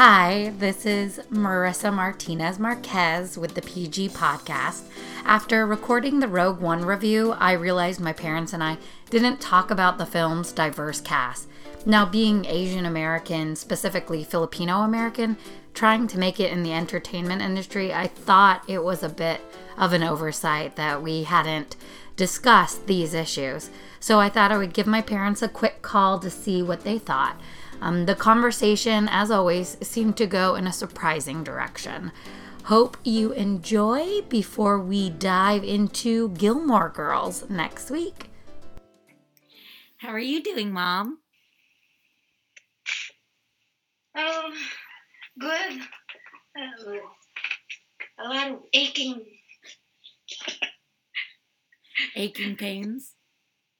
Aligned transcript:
Hi, 0.00 0.52
this 0.56 0.86
is 0.86 1.18
Marissa 1.28 1.92
Martinez 1.92 2.60
Marquez 2.60 3.36
with 3.36 3.56
the 3.56 3.62
PG 3.62 4.10
Podcast. 4.10 4.84
After 5.24 5.66
recording 5.66 6.20
the 6.20 6.28
Rogue 6.28 6.60
One 6.60 6.84
review, 6.84 7.32
I 7.32 7.50
realized 7.54 7.98
my 7.98 8.12
parents 8.12 8.52
and 8.52 8.62
I 8.62 8.78
didn't 9.10 9.40
talk 9.40 9.72
about 9.72 9.98
the 9.98 10.06
film's 10.06 10.52
diverse 10.52 11.00
cast. 11.00 11.48
Now, 11.84 12.06
being 12.06 12.44
Asian 12.44 12.86
American, 12.86 13.56
specifically 13.56 14.22
Filipino 14.22 14.82
American, 14.82 15.36
trying 15.74 16.06
to 16.06 16.18
make 16.18 16.38
it 16.38 16.52
in 16.52 16.62
the 16.62 16.72
entertainment 16.72 17.42
industry, 17.42 17.92
I 17.92 18.06
thought 18.06 18.62
it 18.68 18.84
was 18.84 19.02
a 19.02 19.08
bit 19.08 19.40
of 19.76 19.92
an 19.92 20.04
oversight 20.04 20.76
that 20.76 21.02
we 21.02 21.24
hadn't 21.24 21.74
discussed 22.14 22.86
these 22.86 23.14
issues. 23.14 23.68
So 23.98 24.20
I 24.20 24.28
thought 24.28 24.52
I 24.52 24.58
would 24.58 24.74
give 24.74 24.86
my 24.86 25.02
parents 25.02 25.42
a 25.42 25.48
quick 25.48 25.82
call 25.82 26.20
to 26.20 26.30
see 26.30 26.62
what 26.62 26.84
they 26.84 26.98
thought. 26.98 27.40
Um, 27.80 28.06
the 28.06 28.14
conversation, 28.14 29.08
as 29.10 29.30
always, 29.30 29.76
seemed 29.80 30.16
to 30.16 30.26
go 30.26 30.54
in 30.56 30.66
a 30.66 30.72
surprising 30.72 31.44
direction. 31.44 32.12
Hope 32.64 32.96
you 33.02 33.32
enjoy 33.32 34.22
before 34.28 34.78
we 34.78 35.10
dive 35.10 35.64
into 35.64 36.30
Gilmore 36.30 36.90
Girls 36.90 37.48
next 37.48 37.90
week. 37.90 38.30
How 39.98 40.10
are 40.10 40.18
you 40.18 40.42
doing, 40.42 40.72
Mom? 40.72 41.18
Oh, 44.16 44.52
good. 45.38 45.80
Uh, 46.58 46.92
a 48.18 48.24
lot 48.28 48.50
of 48.50 48.58
aching. 48.72 49.24
Aching 52.16 52.56
pains? 52.56 53.14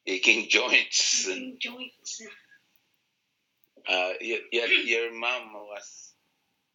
Aching 0.07 0.49
joints. 0.49 1.27
And, 1.27 1.37
aching 1.37 1.59
joints. 1.61 2.23
Uh, 3.89 4.13
your, 4.21 4.39
your, 4.53 4.67
your 4.67 5.13
mom 5.19 5.53
was 5.53 6.13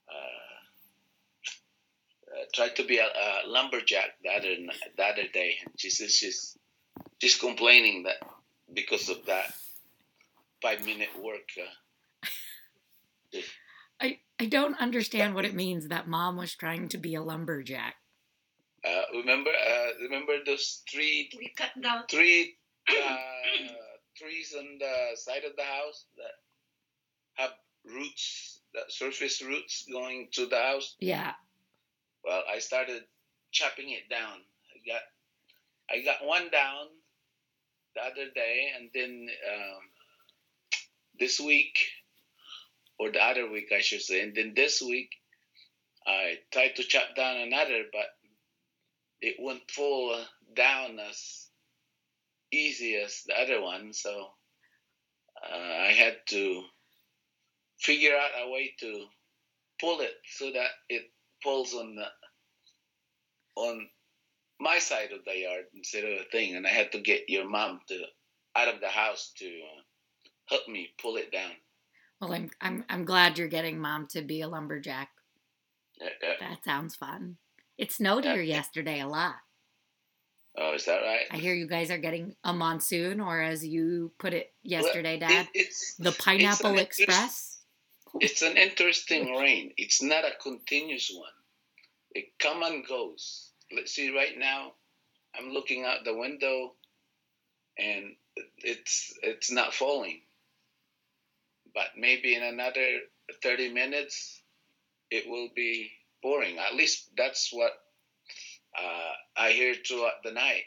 uh, 0.10 0.16
uh, 2.36 2.46
tried 2.54 2.76
to 2.78 2.84
be 2.84 2.98
a, 2.98 3.06
a 3.06 3.48
lumberjack 3.48 4.12
the 4.24 4.30
other 4.30 4.56
the 4.98 5.04
other 5.04 5.28
day, 5.34 5.56
and 5.66 5.74
she 5.80 5.90
says 5.90 6.12
she's 6.14 6.58
she's 7.22 7.36
complaining 7.38 8.04
that 8.04 8.18
because 8.74 9.10
of 9.10 9.26
that 9.28 9.54
five 10.62 10.84
minute 10.86 11.10
work. 11.22 11.50
Uh, 11.60 13.40
I, 14.02 14.20
I 14.40 14.46
don't 14.46 14.80
understand 14.80 15.34
what 15.36 15.46
it 15.46 15.56
means 15.56 15.88
that 15.88 16.08
mom 16.08 16.38
was 16.38 16.54
trying 16.56 16.90
to 16.90 16.98
be 16.98 17.16
a 17.16 17.22
lumberjack. 17.22 17.96
uh, 18.86 19.02
remember 19.14 19.50
uh, 19.52 19.88
remember 20.02 20.34
those 20.46 20.84
three 20.92 21.30
We 21.38 21.54
cut 21.56 21.72
down. 21.82 22.04
three 22.10 22.56
uh, 22.90 23.18
trees 24.18 24.54
on 24.58 24.78
the 24.80 25.16
side 25.16 25.44
of 25.46 25.56
the 25.56 25.64
house 25.64 26.06
that 26.18 26.36
have 27.36 27.52
roots, 27.86 28.62
surface 28.90 29.42
roots 29.42 29.86
going 29.92 30.30
to 30.34 30.46
the 30.46 30.58
house. 30.58 30.96
Yeah. 31.00 31.34
Well, 32.24 32.44
I 32.52 32.60
started 32.60 33.04
chopping 33.52 33.90
it 33.90 34.10
down. 34.10 34.40
I 34.74 34.92
got 34.92 35.02
I 35.90 36.04
got 36.04 36.26
one 36.26 36.50
down 36.50 36.88
the 37.96 38.02
other 38.02 38.32
day, 38.34 38.72
and 38.78 38.90
then 38.94 39.28
um, 39.54 39.82
this 41.20 41.40
week, 41.40 41.78
or 42.98 43.12
the 43.12 43.24
other 43.24 43.50
week, 43.50 43.72
I 43.76 43.82
should 43.82 44.02
say, 44.02 44.22
and 44.22 44.36
then 44.36 44.54
this 44.56 44.82
week, 44.82 45.10
I 46.08 46.40
tried 46.52 46.76
to 46.78 46.84
chop 46.84 47.16
down 47.16 47.38
another, 47.38 47.84
but 47.92 48.08
it 49.22 49.36
wouldn't 49.40 49.70
fall 49.70 50.18
down 50.56 51.00
as 51.00 51.48
easy 52.52 52.96
as 52.96 53.24
the 53.28 53.40
other 53.40 53.62
one. 53.62 53.94
So 53.94 54.28
uh, 55.44 55.56
I 55.56 55.92
had 55.92 56.18
to 56.28 56.64
figure 57.84 58.16
out 58.16 58.32
a 58.46 58.50
way 58.52 58.74
to 58.80 59.06
pull 59.80 60.00
it 60.02 60.14
so 60.38 60.52
that 60.52 60.70
it 60.90 61.04
pulls 61.44 61.74
on 61.74 61.96
the 61.96 62.06
on 63.56 63.88
my 64.60 64.80
side 64.80 65.12
of 65.12 65.24
the 65.26 65.38
yard 65.42 65.66
instead 65.76 66.04
of 66.06 66.12
a 66.12 66.24
thing, 66.32 66.56
and 66.56 66.66
I 66.66 66.70
had 66.70 66.92
to 66.94 67.00
get 67.02 67.24
your 67.30 67.48
mom 67.48 67.82
to 67.90 68.00
out 68.56 68.74
of 68.74 68.80
the 68.82 68.88
house 68.88 69.34
to 69.38 69.46
uh, 69.46 69.82
help 70.50 70.68
me 70.68 70.90
pull 71.02 71.18
it 71.18 71.32
down. 71.32 71.52
Well, 72.22 72.34
I'm, 72.34 72.50
I'm, 72.62 72.86
I'm 72.88 73.04
glad 73.06 73.38
you're 73.38 73.48
getting 73.48 73.80
mom 73.80 74.08
to 74.12 74.22
be 74.22 74.42
a 74.42 74.48
lumberjack. 74.48 75.10
Uh, 76.02 76.06
uh, 76.06 76.34
That 76.40 76.64
sounds 76.64 76.96
fun. 76.96 77.38
It 77.78 77.92
snowed 77.92 78.24
here 78.24 78.42
yesterday 78.42 79.02
a 79.02 79.08
lot. 79.08 79.36
oh, 80.58 80.74
is 80.76 80.86
that 80.86 81.02
right? 81.02 81.26
I 81.32 81.38
hear 81.38 81.54
you 81.56 81.68
guys 81.68 81.92
are 81.92 81.98
getting 81.98 82.36
a 82.44 82.54
monsoon, 82.54 83.20
or 83.20 83.42
as 83.42 83.66
you 83.66 84.12
put 84.20 84.34
it 84.34 84.54
yesterday, 84.64 85.18
Well, 85.20 85.30
Dad, 85.30 85.48
it- 85.54 85.74
the 86.00 86.12
Pineapple 86.12 86.78
Express. 86.78 87.53
It's 88.20 88.42
an 88.42 88.58
interesting 88.58 89.36
rain. 89.36 89.74
It's 89.78 90.02
not 90.02 90.26
a 90.26 90.38
continuous 90.42 91.12
one. 91.14 91.32
It 92.12 92.38
come 92.40 92.62
and 92.64 92.86
goes. 92.86 93.50
Let's 93.76 93.94
see. 93.94 94.16
Right 94.16 94.38
now, 94.38 94.74
I'm 95.38 95.50
looking 95.52 95.84
out 95.84 96.06
the 96.06 96.16
window, 96.16 96.74
and 97.78 98.16
it's 98.58 99.14
it's 99.24 99.52
not 99.52 99.74
falling. 99.74 100.22
But 101.74 101.88
maybe 101.98 102.36
in 102.36 102.44
another 102.44 103.00
thirty 103.42 103.74
minutes, 103.74 104.42
it 105.10 105.28
will 105.28 105.50
be 105.56 105.92
pouring. 106.22 106.60
At 106.60 106.76
least 106.76 107.10
that's 107.18 107.50
what 107.52 107.72
uh, 108.78 109.14
I 109.36 109.52
hear 109.52 109.74
throughout 109.74 110.24
the 110.24 110.32
night. 110.32 110.66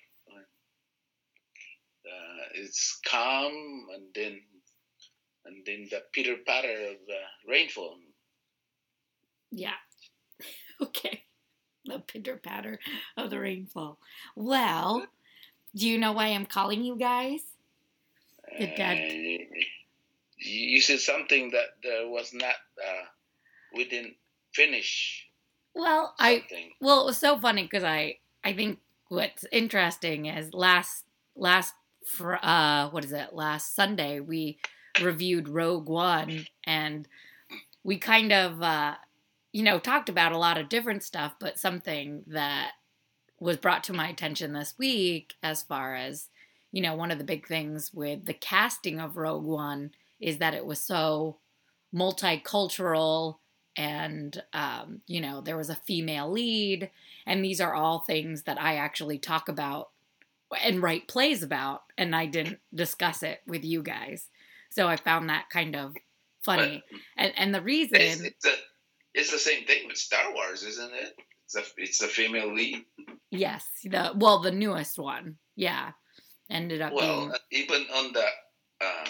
Uh, 2.07 2.45
it's 2.55 3.01
calm, 3.07 3.87
and 3.95 4.05
then 4.15 4.41
and 5.47 5.65
then 5.67 5.89
the 5.91 6.03
pitter 6.13 6.37
patter 6.47 6.73
of 6.91 6.97
the 7.07 7.21
rainfall. 7.49 7.99
Yeah. 9.51 9.75
Okay. 10.83 11.23
The 11.87 12.01
pitter 12.01 12.37
patter 12.37 12.79
of 13.17 13.31
the 13.31 13.41
rainfall. 13.41 13.99
Well, 14.35 15.07
do 15.75 15.89
you 15.89 15.97
know 15.99 16.13
why 16.13 16.27
I'm 16.29 16.45
calling 16.47 16.85
you 16.85 16.97
guys? 16.99 17.41
Dad- 18.59 18.99
Uh, 18.99 19.45
you 20.39 20.81
said 20.81 21.01
something 21.01 21.51
that 21.53 21.81
there 21.83 22.09
was 22.09 22.33
not. 22.35 22.55
Uh, 22.77 23.05
we 23.75 23.85
didn't 23.89 24.17
finish 24.53 25.27
Well, 25.75 26.15
I 26.19 26.45
well, 26.81 27.03
it 27.03 27.07
was 27.07 27.19
so 27.19 27.39
funny 27.39 27.63
because 27.63 27.85
I 27.85 28.19
I 28.45 28.53
think 28.55 28.79
what's 29.09 29.45
interesting 29.53 30.27
is 30.27 30.53
last 30.55 31.05
last 31.37 31.75
fr- 32.07 32.41
uh 32.43 32.89
what 32.91 33.05
is 33.05 33.13
it 33.13 33.33
last 33.35 33.75
Sunday 33.75 34.21
we 34.21 34.59
reviewed 35.03 35.49
Rogue 35.49 35.89
One 35.89 36.47
and 36.65 37.07
we 37.85 37.99
kind 37.99 38.33
of 38.33 38.63
uh 38.63 38.95
you 39.53 39.63
know 39.63 39.79
talked 39.79 40.09
about 40.09 40.33
a 40.33 40.39
lot 40.39 40.59
of 40.59 40.69
different 40.69 41.03
stuff, 41.03 41.35
but 41.41 41.59
something 41.59 42.25
that 42.27 42.73
was 43.39 43.57
brought 43.57 43.85
to 43.85 43.93
my 43.93 44.09
attention 44.09 44.53
this 44.53 44.75
week 44.79 45.35
as 45.43 45.63
far 45.63 45.95
as 45.95 46.29
you 46.73 46.83
know 46.83 46.95
one 46.95 47.11
of 47.11 47.19
the 47.19 47.25
big 47.25 47.47
things 47.47 47.93
with 47.95 48.25
the 48.27 48.35
casting 48.35 49.01
of 49.01 49.17
Rogue 49.17 49.45
One 49.45 49.93
is 50.21 50.39
that 50.39 50.55
it 50.55 50.65
was 50.65 50.81
so 50.81 51.39
multicultural 51.95 53.37
and 53.77 54.43
um, 54.53 55.01
you 55.07 55.21
know 55.21 55.41
there 55.41 55.57
was 55.57 55.71
a 55.71 55.75
female 55.75 56.31
lead 56.31 56.91
and 57.27 57.45
these 57.45 57.61
are 57.61 57.75
all 57.75 58.01
things 58.01 58.43
that 58.43 58.61
i 58.61 58.77
actually 58.77 59.19
talk 59.19 59.49
about 59.49 59.91
and 60.63 60.83
write 60.83 61.09
plays 61.09 61.43
about 61.43 61.83
and 61.99 62.15
i 62.15 62.27
didn't 62.27 62.59
discuss 62.75 63.23
it 63.23 63.41
with 63.47 63.65
you 63.65 63.83
guys 63.83 64.29
so 64.77 64.87
i 64.87 64.97
found 64.97 65.29
that 65.31 65.47
kind 65.51 65.75
of 65.75 65.95
funny 66.45 66.83
and 67.17 67.33
and 67.37 67.55
the 67.55 67.63
reason 67.63 67.97
It's, 67.97 68.21
it's, 68.21 68.47
a, 68.47 68.55
it's 69.15 69.31
the 69.33 69.39
same 69.39 69.65
thing 69.67 69.89
with 69.89 69.97
Star 69.97 70.33
Wars, 70.35 70.63
isn't 70.63 70.93
it? 70.95 71.15
It's 71.47 71.57
a 71.57 71.63
it's 71.79 72.03
a 72.03 72.07
female 72.09 72.53
lead. 72.55 72.85
yes 73.31 73.65
the 73.85 74.13
well 74.17 74.41
the 74.43 74.51
newest 74.53 74.99
one 74.99 75.37
yeah 75.57 75.93
ended 76.51 76.81
up 76.83 76.93
Well, 76.93 77.21
being 77.21 77.31
uh, 77.33 77.39
even 77.51 77.83
on 77.99 78.13
the 78.13 78.27
uh, 78.81 79.09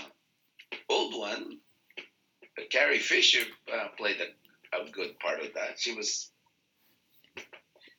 old 0.88 1.18
one, 1.18 1.58
uh, 1.98 2.62
Carrie 2.70 2.98
Fisher 3.00 3.44
uh, 3.74 3.88
played 3.98 4.16
a, 4.20 4.28
a 4.80 4.90
good 4.90 5.18
part 5.18 5.40
of 5.40 5.52
that. 5.54 5.78
She 5.78 5.92
was 5.94 6.30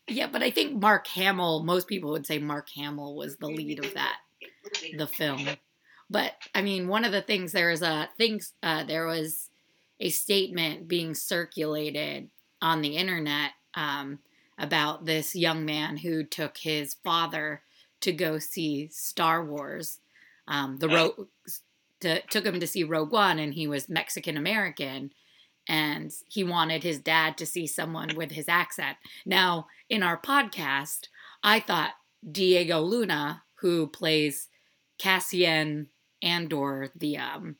yeah 0.10 0.28
but 0.32 0.42
i 0.42 0.50
think 0.50 0.82
mark 0.82 1.06
hamill 1.08 1.64
most 1.64 1.86
people 1.88 2.12
would 2.12 2.26
say 2.26 2.40
mark 2.40 2.70
hamill 2.74 3.14
was 3.18 3.36
the 3.38 3.48
lead 3.60 3.84
of 3.84 3.94
that 3.94 4.18
the 4.98 5.06
film. 5.08 5.46
But 6.10 6.34
I 6.56 6.62
mean, 6.62 6.88
one 6.88 7.06
of 7.06 7.12
the 7.12 7.22
things 7.22 7.52
there 7.52 7.72
is 7.72 7.82
a 7.82 8.10
things 8.18 8.54
uh, 8.64 8.84
there 8.84 9.06
was 9.06 9.50
a 10.00 10.10
statement 10.10 10.88
being 10.88 11.14
circulated 11.14 12.30
on 12.62 12.82
the 12.82 12.96
internet 12.98 13.52
um, 13.74 14.20
about 14.58 15.06
this 15.06 15.36
young 15.36 15.66
man 15.66 15.98
who 15.98 16.24
took 16.24 16.58
his 16.58 16.96
father 17.04 17.62
to 18.02 18.12
go 18.12 18.40
see 18.40 18.90
Star 18.92 19.44
Wars. 19.44 20.00
Um, 20.48 20.78
the 20.78 20.88
Ro- 20.88 21.28
to, 22.02 22.22
took 22.28 22.46
him 22.46 22.60
to 22.60 22.68
see 22.68 22.84
Rogue 22.84 23.12
One, 23.12 23.40
and 23.40 23.54
he 23.54 23.68
was 23.68 23.90
Mexican 23.90 24.38
American, 24.38 25.12
and 25.68 26.12
he 26.28 26.44
wanted 26.44 26.84
his 26.84 27.00
dad 27.00 27.38
to 27.38 27.46
see 27.46 27.68
someone 27.68 28.16
with 28.16 28.32
his 28.32 28.48
accent. 28.48 28.98
Now, 29.26 29.68
in 29.90 30.04
our 30.04 30.18
podcast, 30.18 31.08
I 31.44 31.60
thought 31.60 31.94
Diego 32.30 32.80
Luna, 32.80 33.44
who 33.56 33.88
plays 33.88 34.48
Cassian 34.98 35.90
Andor, 36.28 36.90
the 36.96 37.18
um, 37.18 37.56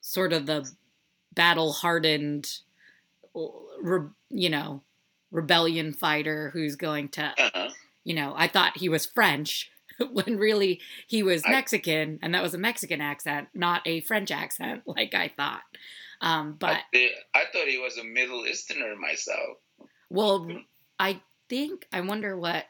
sort 0.00 0.32
of 0.32 0.46
the 0.46 0.68
battle 1.34 1.72
hardened 1.72 2.50
re, 3.34 4.00
you 4.30 4.48
know, 4.50 4.82
rebellion 5.30 5.92
fighter 5.92 6.50
who's 6.52 6.76
going 6.76 7.08
to, 7.10 7.22
Uh-huh. 7.38 7.70
you 8.04 8.14
know, 8.14 8.34
I 8.36 8.48
thought 8.48 8.76
he 8.78 8.88
was 8.88 9.06
French 9.06 9.70
when 10.12 10.36
really 10.38 10.80
he 11.06 11.22
was 11.22 11.42
I- 11.44 11.50
Mexican, 11.50 12.18
and 12.22 12.34
that 12.34 12.42
was 12.42 12.54
a 12.54 12.58
Mexican 12.58 13.00
accent, 13.00 13.48
not 13.54 13.82
a 13.86 14.00
French 14.00 14.30
accent, 14.30 14.82
like 14.86 15.14
I 15.14 15.28
thought. 15.36 15.62
Um, 16.20 16.56
but 16.58 16.70
I, 16.76 16.80
thi- 16.92 17.10
I 17.34 17.44
thought 17.52 17.68
he 17.68 17.78
was 17.78 17.98
a 17.98 18.04
Middle 18.04 18.46
Easterner 18.46 18.96
myself. 18.96 19.58
well, 20.08 20.48
I 20.98 21.20
think 21.48 21.86
I 21.92 22.00
wonder 22.00 22.36
what. 22.38 22.64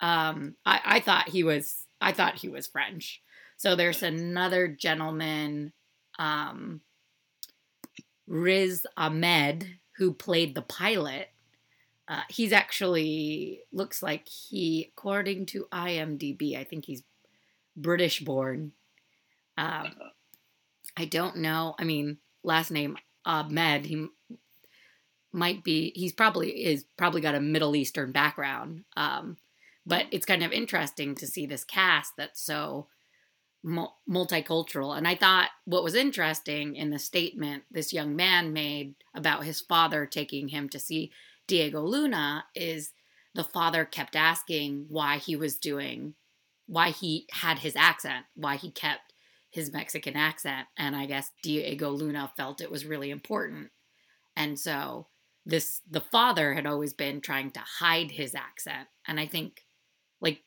Um, 0.00 0.56
I 0.66 0.80
I 0.84 1.00
thought 1.00 1.28
he 1.28 1.42
was 1.44 1.86
I 2.00 2.12
thought 2.12 2.36
he 2.38 2.48
was 2.48 2.66
French. 2.66 3.20
So 3.62 3.76
there's 3.76 4.02
another 4.02 4.66
gentleman, 4.66 5.72
um, 6.18 6.80
Riz 8.26 8.84
Ahmed, 8.96 9.78
who 9.98 10.12
played 10.12 10.56
the 10.56 10.62
pilot. 10.62 11.28
Uh, 12.08 12.22
he's 12.28 12.52
actually 12.52 13.60
looks 13.72 14.02
like 14.02 14.26
he, 14.28 14.90
according 14.90 15.46
to 15.46 15.68
IMDb, 15.70 16.58
I 16.58 16.64
think 16.64 16.86
he's 16.86 17.04
British 17.76 18.18
born. 18.18 18.72
Um, 19.56 19.92
I 20.96 21.04
don't 21.04 21.36
know. 21.36 21.76
I 21.78 21.84
mean, 21.84 22.18
last 22.42 22.72
name 22.72 22.96
Ahmed. 23.24 23.86
He 23.86 24.08
might 25.32 25.62
be. 25.62 25.92
He's 25.94 26.12
probably 26.12 26.50
is 26.50 26.84
probably 26.96 27.20
got 27.20 27.36
a 27.36 27.40
Middle 27.40 27.76
Eastern 27.76 28.10
background. 28.10 28.82
Um, 28.96 29.36
but 29.86 30.06
it's 30.10 30.26
kind 30.26 30.42
of 30.42 30.50
interesting 30.50 31.14
to 31.14 31.28
see 31.28 31.46
this 31.46 31.62
cast 31.62 32.14
that's 32.16 32.44
so 32.44 32.88
multicultural. 33.64 34.96
And 34.96 35.06
I 35.06 35.14
thought 35.14 35.50
what 35.64 35.84
was 35.84 35.94
interesting 35.94 36.74
in 36.74 36.90
the 36.90 36.98
statement 36.98 37.64
this 37.70 37.92
young 37.92 38.16
man 38.16 38.52
made 38.52 38.94
about 39.14 39.44
his 39.44 39.60
father 39.60 40.04
taking 40.04 40.48
him 40.48 40.68
to 40.70 40.80
see 40.80 41.12
Diego 41.46 41.82
Luna 41.82 42.44
is 42.54 42.92
the 43.34 43.44
father 43.44 43.84
kept 43.84 44.16
asking 44.16 44.86
why 44.88 45.18
he 45.18 45.36
was 45.36 45.56
doing, 45.56 46.14
why 46.66 46.90
he 46.90 47.26
had 47.30 47.60
his 47.60 47.76
accent, 47.76 48.26
why 48.34 48.56
he 48.56 48.70
kept 48.70 49.12
his 49.50 49.72
Mexican 49.72 50.16
accent. 50.16 50.66
And 50.76 50.96
I 50.96 51.06
guess 51.06 51.30
Diego 51.42 51.90
Luna 51.90 52.32
felt 52.36 52.60
it 52.60 52.70
was 52.70 52.86
really 52.86 53.10
important. 53.10 53.70
And 54.36 54.58
so 54.58 55.08
this, 55.44 55.80
the 55.88 56.00
father 56.00 56.54
had 56.54 56.66
always 56.66 56.94
been 56.94 57.20
trying 57.20 57.50
to 57.52 57.60
hide 57.78 58.12
his 58.12 58.34
accent. 58.34 58.88
And 59.06 59.20
I 59.20 59.26
think, 59.26 59.64
like, 60.20 60.40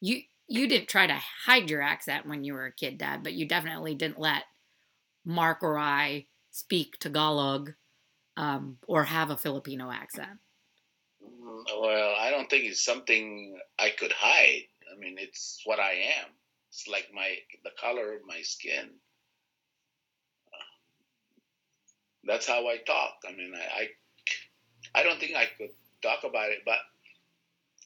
you, 0.00 0.22
you 0.52 0.68
didn't 0.68 0.88
try 0.88 1.06
to 1.06 1.18
hide 1.46 1.70
your 1.70 1.80
accent 1.80 2.26
when 2.26 2.44
you 2.44 2.52
were 2.52 2.66
a 2.66 2.72
kid, 2.72 2.98
Dad, 2.98 3.22
but 3.22 3.32
you 3.32 3.48
definitely 3.48 3.94
didn't 3.94 4.20
let 4.20 4.44
Mark 5.24 5.62
or 5.62 5.78
I 5.78 6.26
speak 6.50 6.98
Tagalog 7.00 7.72
um, 8.36 8.76
or 8.86 9.04
have 9.04 9.30
a 9.30 9.36
Filipino 9.36 9.90
accent. 9.90 10.38
Well, 11.22 12.14
I 12.20 12.30
don't 12.30 12.50
think 12.50 12.64
it's 12.66 12.84
something 12.84 13.58
I 13.78 13.90
could 13.98 14.12
hide. 14.12 14.64
I 14.94 14.98
mean, 14.98 15.16
it's 15.18 15.62
what 15.64 15.78
I 15.78 15.92
am. 15.92 16.28
It's 16.68 16.86
like 16.86 17.08
my 17.14 17.34
the 17.64 17.70
color 17.80 18.12
of 18.12 18.20
my 18.26 18.42
skin. 18.42 18.90
That's 22.24 22.46
how 22.46 22.68
I 22.68 22.76
talk. 22.86 23.14
I 23.26 23.32
mean, 23.32 23.52
I 23.56 23.84
I, 24.94 25.00
I 25.00 25.02
don't 25.02 25.18
think 25.18 25.34
I 25.34 25.46
could 25.56 25.70
talk 26.02 26.24
about 26.24 26.50
it, 26.50 26.58
but 26.66 26.78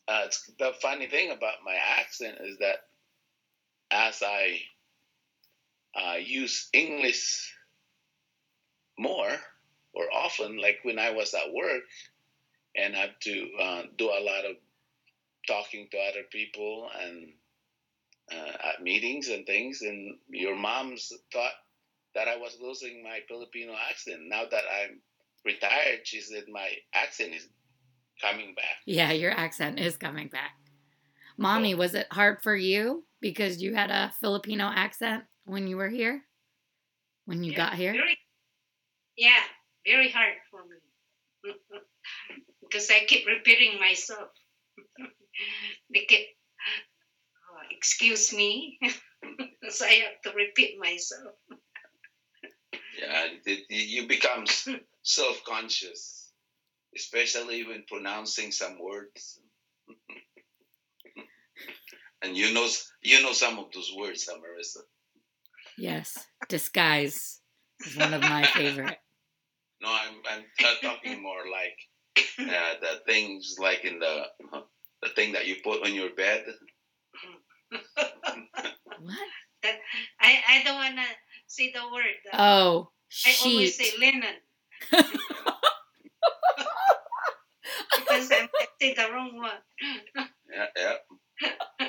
uh, 0.09 0.23
it's, 0.27 0.51
the 0.59 0.73
funny 0.81 1.07
thing 1.09 1.31
about 1.31 1.65
my 1.65 1.77
accent 1.99 2.39
is 2.41 2.59
that 2.59 2.77
as 3.91 4.23
I 4.23 4.61
uh, 5.95 6.17
use 6.17 6.69
English 6.73 7.55
more 8.99 9.31
or 9.93 10.05
often, 10.13 10.59
like 10.59 10.79
when 10.83 10.99
I 10.99 11.11
was 11.11 11.35
at 11.35 11.53
work 11.53 11.83
and 12.77 12.95
had 12.95 13.13
to 13.23 13.49
uh, 13.61 13.83
do 13.97 14.07
a 14.07 14.23
lot 14.23 14.45
of 14.45 14.57
talking 15.47 15.89
to 15.91 15.99
other 15.99 16.25
people 16.31 16.89
and 17.03 17.29
uh, 18.33 18.71
at 18.73 18.83
meetings 18.83 19.29
and 19.29 19.47
things, 19.47 19.83
and 19.83 20.17
your 20.29 20.57
mom's 20.57 21.13
thought 21.33 21.53
that 22.15 22.29
I 22.29 22.37
was 22.37 22.59
losing 22.61 23.03
my 23.03 23.21
Filipino 23.29 23.75
accent. 23.91 24.23
Now 24.27 24.45
that 24.51 24.65
I'm 24.83 25.01
retired, 25.45 26.01
she 26.05 26.21
said 26.21 26.45
my 26.51 26.69
accent 26.93 27.35
is 27.35 27.49
coming 28.21 28.55
back. 28.55 28.77
Yeah, 28.87 29.13
your 29.13 29.33
accent 29.33 29.79
is 29.81 29.97
coming 29.97 30.29
back. 30.29 30.53
Mommy, 31.39 31.75
was 31.75 31.95
it 31.95 32.07
hard 32.11 32.43
for 32.43 32.57
you 32.57 33.05
because 33.21 33.63
you 33.63 33.75
had 33.75 33.91
a 33.91 34.13
Filipino 34.21 34.65
accent 34.75 35.25
when 35.45 35.67
you 35.67 35.77
were 35.77 35.89
here? 35.89 36.23
When 37.27 37.43
you 37.45 37.53
Yeah, 37.53 37.57
got 37.57 37.75
here? 37.75 37.93
Very, 37.93 38.19
yeah, 39.17 39.43
very 39.87 40.11
hard 40.11 40.35
for 40.51 40.63
me. 40.65 41.53
because 42.63 42.91
I 42.91 43.05
keep 43.07 43.27
repeating 43.27 43.79
myself. 43.81 44.29
they 45.93 46.05
keep, 46.07 46.27
uh, 47.53 47.63
excuse 47.71 48.33
me. 48.33 48.79
so 49.71 49.85
I 49.87 50.05
have 50.07 50.21
to 50.25 50.33
repeat 50.37 50.79
myself. 50.79 51.35
Yeah, 52.99 53.27
it, 53.45 53.67
it- 53.69 53.89
you 53.89 54.07
become 54.09 54.47
self 55.03 55.43
conscious, 55.45 56.26
especially 56.97 57.67
when 57.67 57.85
pronouncing 57.87 58.51
some 58.51 58.79
words. 58.81 59.39
and 62.23 62.37
you 62.37 62.53
know 62.53 62.67
you 63.03 63.23
know 63.23 63.33
some 63.33 63.59
of 63.59 63.67
those 63.73 63.93
words, 63.97 64.29
huh, 64.31 64.39
Marissa. 64.39 64.83
Yes. 65.79 66.19
Disguise 66.49 67.41
is 67.85 67.97
one 67.97 68.15
of 68.15 68.23
my 68.23 68.45
favorite. 68.45 68.99
No, 69.79 69.91
I'm 69.93 70.15
I'm 70.31 70.43
talking 70.81 71.23
more 71.23 71.45
like 71.53 71.77
uh, 72.41 72.75
the 72.81 73.03
things 73.05 73.57
like 73.61 73.85
in 73.85 73.99
the 73.99 74.23
the 75.03 75.11
thing 75.15 75.33
that 75.33 75.47
you 75.47 75.57
put 75.63 75.85
on 75.85 75.95
your 75.95 76.15
bed. 76.17 76.47
What? 78.99 79.19
I, 80.19 80.39
I 80.49 80.63
don't 80.65 80.77
want 80.77 80.97
to 80.97 81.05
say 81.47 81.73
the 81.73 81.83
word. 81.93 82.17
Oh, 82.33 82.89
I 83.27 83.35
always 83.45 83.77
say 83.77 83.93
linen 83.99 84.25
because 88.09 88.31
I'm 88.33 88.49
the 88.81 89.13
wrong 89.13 89.37
one. 89.37 89.51
Yeah, 90.53 90.67
yeah. 90.77 91.89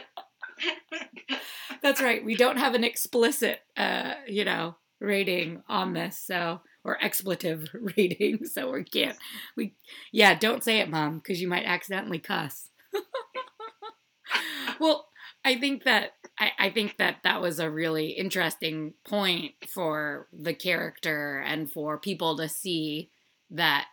That's 1.82 2.02
right. 2.02 2.24
We 2.24 2.36
don't 2.36 2.58
have 2.58 2.74
an 2.74 2.84
explicit, 2.84 3.60
uh, 3.76 4.14
you 4.28 4.44
know, 4.44 4.76
rating 5.00 5.64
on 5.70 5.94
this, 5.94 6.18
so 6.18 6.62
or 6.84 6.98
expletive 7.04 7.68
rating, 7.98 8.46
so 8.46 8.72
we 8.72 8.84
can't. 8.84 9.18
We, 9.56 9.76
yeah, 10.12 10.34
don't 10.34 10.64
say 10.64 10.80
it, 10.80 10.90
Mom, 10.90 11.20
because 11.20 11.42
you 11.42 11.48
might 11.48 11.66
accidentally 11.66 12.20
cuss. 12.20 12.70
well, 14.80 15.08
I 15.44 15.60
think 15.60 15.84
that 15.84 16.14
I, 16.40 16.52
I 16.58 16.70
think 16.70 16.98
that 16.98 17.18
that 17.24 17.42
was 17.42 17.60
a 17.60 17.70
really 17.70 18.10
interesting 18.12 18.94
point 19.06 19.54
for 19.68 20.28
the 20.32 20.54
character 20.54 21.40
and 21.40 21.70
for 21.70 21.98
people 21.98 22.38
to 22.38 22.48
see 22.48 23.12
that, 23.52 23.88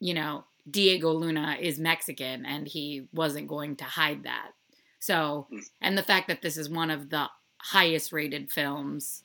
you 0.00 0.14
know, 0.14 0.44
Diego 0.70 1.12
Luna 1.12 1.56
is 1.60 1.78
Mexican 1.78 2.46
and 2.46 2.66
he 2.66 3.06
wasn't 3.12 3.48
going 3.48 3.76
to 3.76 3.84
hide 3.84 4.24
that. 4.24 4.52
So, 4.98 5.48
and 5.80 5.98
the 5.98 6.02
fact 6.02 6.28
that 6.28 6.40
this 6.40 6.56
is 6.56 6.68
one 6.68 6.90
of 6.90 7.10
the 7.10 7.28
highest 7.58 8.12
rated 8.12 8.50
films 8.50 9.22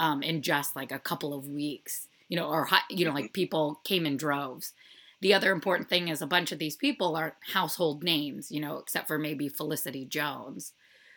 um, 0.00 0.22
in 0.22 0.42
just 0.42 0.74
like 0.74 0.90
a 0.90 0.98
couple 0.98 1.32
of 1.32 1.46
weeks, 1.46 2.08
you 2.28 2.36
know, 2.36 2.48
or 2.48 2.68
you 2.90 3.04
know, 3.04 3.12
like 3.12 3.32
people 3.32 3.80
came 3.84 4.04
in 4.04 4.16
droves. 4.16 4.72
The 5.20 5.34
other 5.34 5.52
important 5.52 5.88
thing 5.88 6.08
is 6.08 6.20
a 6.20 6.26
bunch 6.26 6.50
of 6.50 6.58
these 6.58 6.74
people 6.74 7.14
are 7.14 7.36
household 7.52 8.02
names, 8.02 8.50
you 8.50 8.60
know, 8.60 8.78
except 8.78 9.06
for 9.06 9.18
maybe 9.18 9.48
Felicity 9.48 10.04
Jones. 10.04 10.72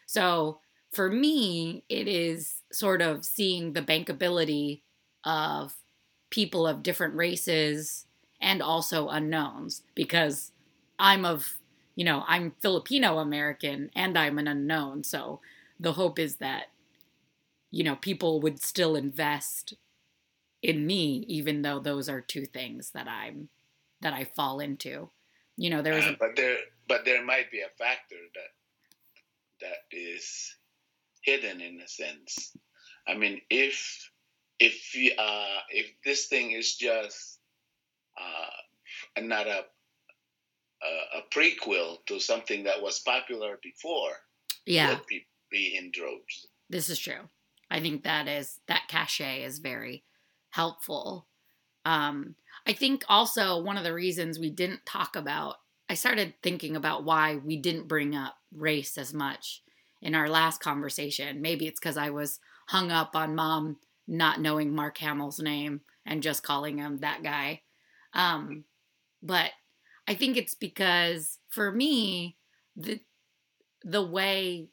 So 0.06 0.60
for 0.92 1.10
me, 1.10 1.84
it 1.90 2.08
is 2.08 2.62
sort 2.72 3.02
of 3.02 3.26
seeing 3.26 3.74
the 3.74 3.82
bankability 3.82 4.82
of 5.24 5.74
people 6.30 6.68
of 6.68 6.84
different 6.84 7.16
races 7.16 8.05
and 8.42 8.62
also 8.62 9.10
unknowns 9.10 9.82
because 9.96 10.52
I'm 11.00 11.26
of, 11.26 11.60
you 11.96 12.06
know, 12.06 12.24
I'm 12.28 12.54
Filipino 12.62 13.20
American 13.20 13.90
and 13.96 14.18
I'm 14.18 14.38
an 14.38 14.48
unknown. 14.48 15.04
So 15.04 15.42
the 15.80 15.94
hope 15.94 16.20
is 16.20 16.38
that, 16.38 16.66
you 17.72 17.84
know, 17.84 17.96
people 17.96 18.40
would 18.42 18.62
still 18.62 18.96
invest 18.96 19.74
in 20.62 20.86
me, 20.86 21.26
even 21.28 21.62
though 21.62 21.80
those 21.80 22.10
are 22.10 22.22
two 22.22 22.46
things 22.46 22.92
that 22.92 23.08
I'm, 23.08 23.50
that 24.02 24.14
I 24.14 24.24
fall 24.24 24.60
into. 24.60 25.10
You 25.58 25.70
know, 25.70 25.82
there 25.82 25.96
was 25.96 26.06
Uh, 26.06 26.12
a, 26.12 26.18
but 26.20 26.36
there 26.36 26.58
but 26.88 27.06
there 27.06 27.24
might 27.24 27.50
be 27.52 27.62
a 27.62 27.70
factor 27.78 28.18
that 28.36 28.52
that 29.62 29.78
is 29.92 30.56
hidden 31.22 31.62
in 31.62 31.80
a 31.82 31.88
sense. 31.88 32.56
I 33.08 33.16
mean, 33.16 33.42
if 33.50 34.12
if 34.60 34.96
uh, 35.18 35.60
if 35.70 35.94
this 36.04 36.28
thing 36.28 36.52
is 36.52 36.76
just 36.76 37.35
uh, 38.18 39.18
and 39.18 39.30
not 39.30 39.48
a, 39.48 39.66
a 40.84 41.20
a 41.20 41.22
prequel 41.34 41.98
to 42.08 42.20
something 42.20 42.64
that 42.64 42.82
was 42.82 43.00
popular 43.00 43.60
before, 43.64 44.12
yeah. 44.66 44.90
would 44.90 45.06
be, 45.08 45.26
be 45.52 45.78
in 45.78 45.92
droves. 45.92 46.48
This 46.70 46.90
is 46.90 47.00
true. 47.00 47.30
I 47.70 47.80
think 47.80 48.04
that 48.04 48.28
is 48.28 48.60
that 48.68 48.88
cachet 48.88 49.44
is 49.44 49.60
very 49.60 50.04
helpful. 50.52 51.28
Um, 51.86 52.36
I 52.66 52.74
think 52.74 53.04
also 53.08 53.62
one 53.62 53.78
of 53.78 53.84
the 53.84 53.94
reasons 53.94 54.40
we 54.40 54.50
didn't 54.50 54.86
talk 54.86 55.16
about, 55.16 55.56
I 55.90 55.94
started 55.94 56.34
thinking 56.42 56.76
about 56.76 57.04
why 57.04 57.36
we 57.36 57.58
didn't 57.58 57.88
bring 57.88 58.16
up 58.16 58.36
race 58.54 58.98
as 58.98 59.14
much 59.14 59.62
in 60.02 60.16
our 60.16 60.30
last 60.30 60.62
conversation. 60.62 61.42
Maybe 61.42 61.68
it's 61.68 61.80
because 61.80 61.98
I 61.98 62.10
was 62.10 62.40
hung 62.68 62.92
up 62.92 63.16
on 63.16 63.36
mom 63.36 63.78
not 64.08 64.40
knowing 64.40 64.74
Mark 64.74 64.98
Hamill's 64.98 65.40
name 65.40 65.82
and 66.06 66.24
just 66.24 66.44
calling 66.44 66.78
him 66.78 67.00
that 67.00 67.24
guy. 67.24 67.62
Um, 68.16 68.66
but 69.24 69.52
I 70.08 70.16
think 70.16 70.38
it's 70.38 70.56
because 70.56 71.40
for 71.50 71.72
me, 71.72 72.38
the 72.76 73.02
the 73.84 74.06
way 74.06 74.70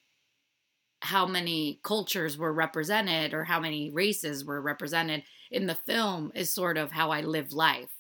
how 1.01 1.27
many 1.27 1.81
cultures 1.83 2.39
were 2.39 2.53
represented 2.53 3.35
or 3.35 3.45
how 3.45 3.59
many 3.59 3.91
races 3.91 4.45
were 4.45 4.61
represented 4.63 5.25
in 5.51 5.67
the 5.67 5.75
film 5.75 6.31
is 6.35 6.53
sort 6.53 6.79
of 6.79 6.93
how 6.93 7.11
I 7.11 7.23
live 7.23 7.53
life. 7.53 7.91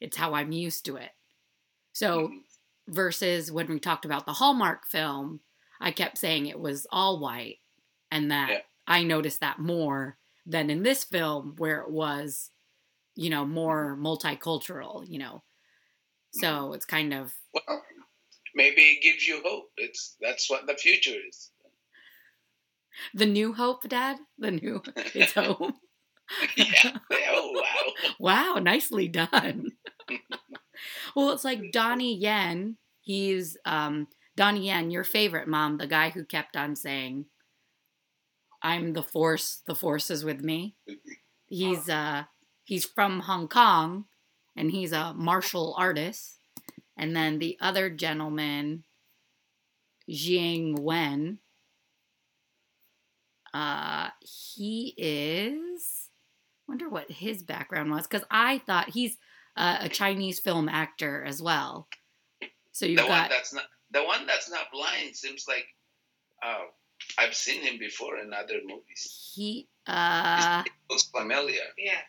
It's 0.00 0.16
how 0.16 0.34
I'm 0.34 0.52
used 0.52 0.84
to 0.86 0.96
it. 0.96 1.10
So 1.92 2.34
versus 2.88 3.52
when 3.52 3.68
we 3.68 3.80
talked 3.80 4.04
about 4.04 4.26
the 4.26 4.34
Hallmark 4.34 4.86
film, 4.86 5.40
I 5.80 5.92
kept 5.92 6.18
saying 6.18 6.46
it 6.46 6.60
was 6.60 6.86
all 6.90 7.20
white 7.20 7.58
and 8.10 8.30
that 8.30 8.48
Yeah. 8.50 8.60
I 8.86 9.02
noticed 9.04 9.40
that 9.40 9.58
more 9.58 10.18
than 10.46 10.70
in 10.70 10.82
this 10.82 11.04
film 11.04 11.54
where 11.58 11.80
it 11.80 11.90
was, 11.90 12.50
you 13.16 13.30
know, 13.30 13.44
more 13.44 13.96
multicultural, 14.00 15.04
you 15.08 15.18
know. 15.18 15.42
So 16.32 16.72
it's 16.72 16.84
kind 16.86 17.14
of 17.14 17.32
Well, 17.54 17.82
maybe 18.54 18.82
it 18.82 19.02
gives 19.02 19.26
you 19.26 19.40
hope. 19.44 19.70
It's 19.76 20.16
that's 20.20 20.50
what 20.50 20.66
the 20.66 20.74
future 20.74 21.14
is. 21.28 21.50
the 23.14 23.26
new 23.26 23.52
hope, 23.52 23.88
Dad. 23.88 24.18
The 24.38 24.50
new 24.52 24.82
it's 25.14 25.32
hope. 25.34 25.74
yeah. 26.56 26.96
Oh 27.12 27.52
wow. 27.54 27.92
Wow, 28.18 28.58
nicely 28.62 29.08
done. 29.08 29.72
well, 31.16 31.30
it's 31.30 31.44
like 31.44 31.72
Donnie 31.72 32.16
Yen. 32.16 32.76
He's 33.00 33.56
um 33.64 34.08
Donnie 34.36 34.66
Yen, 34.66 34.90
your 34.90 35.04
favorite 35.04 35.48
mom, 35.48 35.78
the 35.78 35.86
guy 35.86 36.10
who 36.10 36.24
kept 36.24 36.56
on 36.56 36.74
saying, 36.76 37.26
"I'm 38.62 38.92
the 38.94 39.02
force. 39.02 39.62
The 39.66 39.74
force 39.74 40.10
is 40.10 40.24
with 40.24 40.40
me." 40.40 40.76
He's 41.46 41.88
uh 41.88 42.24
he's 42.64 42.84
from 42.84 43.20
Hong 43.20 43.48
Kong, 43.48 44.06
and 44.56 44.70
he's 44.70 44.92
a 44.92 45.14
martial 45.14 45.74
artist. 45.78 46.38
And 46.96 47.14
then 47.14 47.38
the 47.38 47.56
other 47.60 47.90
gentleman, 47.90 48.84
Jiang 50.10 50.78
Wen. 50.78 51.38
Uh, 53.52 54.08
he 54.20 54.94
is. 54.96 56.10
Wonder 56.66 56.88
what 56.88 57.10
his 57.10 57.42
background 57.42 57.90
was 57.90 58.06
because 58.06 58.26
I 58.30 58.58
thought 58.58 58.90
he's 58.90 59.16
uh, 59.56 59.78
a 59.80 59.88
Chinese 59.88 60.40
film 60.40 60.68
actor 60.68 61.22
as 61.24 61.42
well. 61.42 61.88
So 62.72 62.86
you've 62.86 63.00
the 63.00 63.06
one 63.06 63.28
that's 63.28 63.52
not 63.52 63.64
the 63.92 64.02
one 64.02 64.26
that's 64.26 64.50
not 64.50 64.72
blind 64.72 65.14
seems 65.14 65.44
like 65.46 65.66
uh, 66.42 66.64
I've 67.18 67.34
seen 67.34 67.62
him 67.62 67.78
before 67.78 68.18
in 68.18 68.32
other 68.32 68.60
movies. 68.66 69.32
he 69.34 69.68
uh 69.86 70.64
Looks 70.90 71.04
familiar. 71.04 71.62
Yeah. 71.78 72.00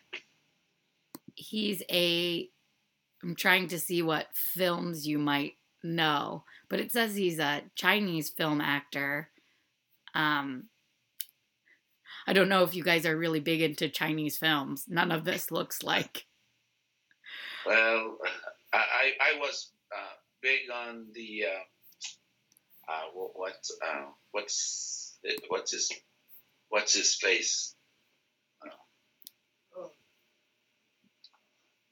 He's 1.36 1.84
a 1.92 2.50
I'm 3.24 3.36
trying 3.36 3.68
to 3.70 3.80
see 3.80 4.02
what 4.02 4.28
films 4.34 5.08
you 5.08 5.18
might 5.18 5.54
know, 5.84 6.44
but 6.70 6.80
it 6.80 6.92
says 6.92 7.16
he's 7.16 7.40
a 7.40 7.64
Chinese 7.76 8.30
film 8.30 8.62
actor. 8.62 9.30
Um 10.14 10.70
I 12.28 12.34
don't 12.34 12.50
know 12.50 12.64
if 12.64 12.74
you 12.74 12.84
guys 12.84 13.06
are 13.06 13.16
really 13.16 13.40
big 13.40 13.62
into 13.62 13.88
Chinese 13.88 14.38
films. 14.38 14.86
None 14.88 15.12
of 15.12 15.26
this 15.26 15.52
looks 15.52 15.84
like. 15.84 16.26
Well, 17.66 18.18
I 18.74 19.12
I, 19.22 19.40
was 19.40 19.72
uh, 19.96 20.16
big 20.42 20.62
on 20.74 21.08
the 21.14 21.46
uh, 21.46 22.92
uh, 22.92 23.02
what 23.14 23.32
what 23.36 23.68
uh, 23.86 24.06
what's 24.32 25.18
what's 25.50 25.72
his 25.72 25.92
what's 26.70 26.94
his 26.94 27.16
face 27.16 27.76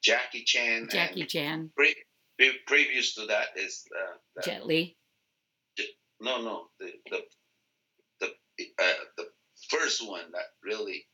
Jackie 0.03 0.43
Chan. 0.45 0.89
Jackie 0.91 1.21
and 1.21 1.29
Chan, 1.29 1.69
pre- 1.75 1.95
pre- 2.37 2.59
previous 2.67 3.15
to 3.15 3.25
that 3.27 3.47
is 3.55 3.83
uh, 3.97 4.15
the, 4.35 4.41
Jet 4.43 4.65
Li. 4.65 4.97
no 6.21 6.41
no 6.41 6.67
the 6.79 6.91
the 7.09 7.19
the 8.19 8.27
uh, 8.79 8.93
the 9.17 9.25
first 9.69 10.07
one 10.07 10.31
that 10.33 10.45
really 10.63 11.05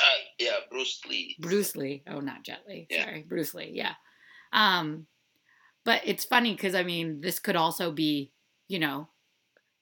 uh, 0.00 0.04
yeah 0.38 0.56
Bruce 0.70 1.00
Lee. 1.08 1.36
Bruce 1.40 1.74
Lee. 1.76 2.02
Oh, 2.08 2.20
not 2.20 2.44
Jet 2.44 2.60
Li. 2.68 2.86
Yeah. 2.90 3.04
Sorry, 3.04 3.24
Bruce 3.28 3.54
Lee. 3.54 3.72
Yeah. 3.74 3.94
Um, 4.52 5.06
but 5.84 6.02
it's 6.04 6.24
funny 6.24 6.52
because 6.52 6.74
I 6.74 6.82
mean, 6.82 7.20
this 7.20 7.38
could 7.38 7.56
also 7.56 7.90
be, 7.90 8.32
you 8.68 8.78
know, 8.78 9.08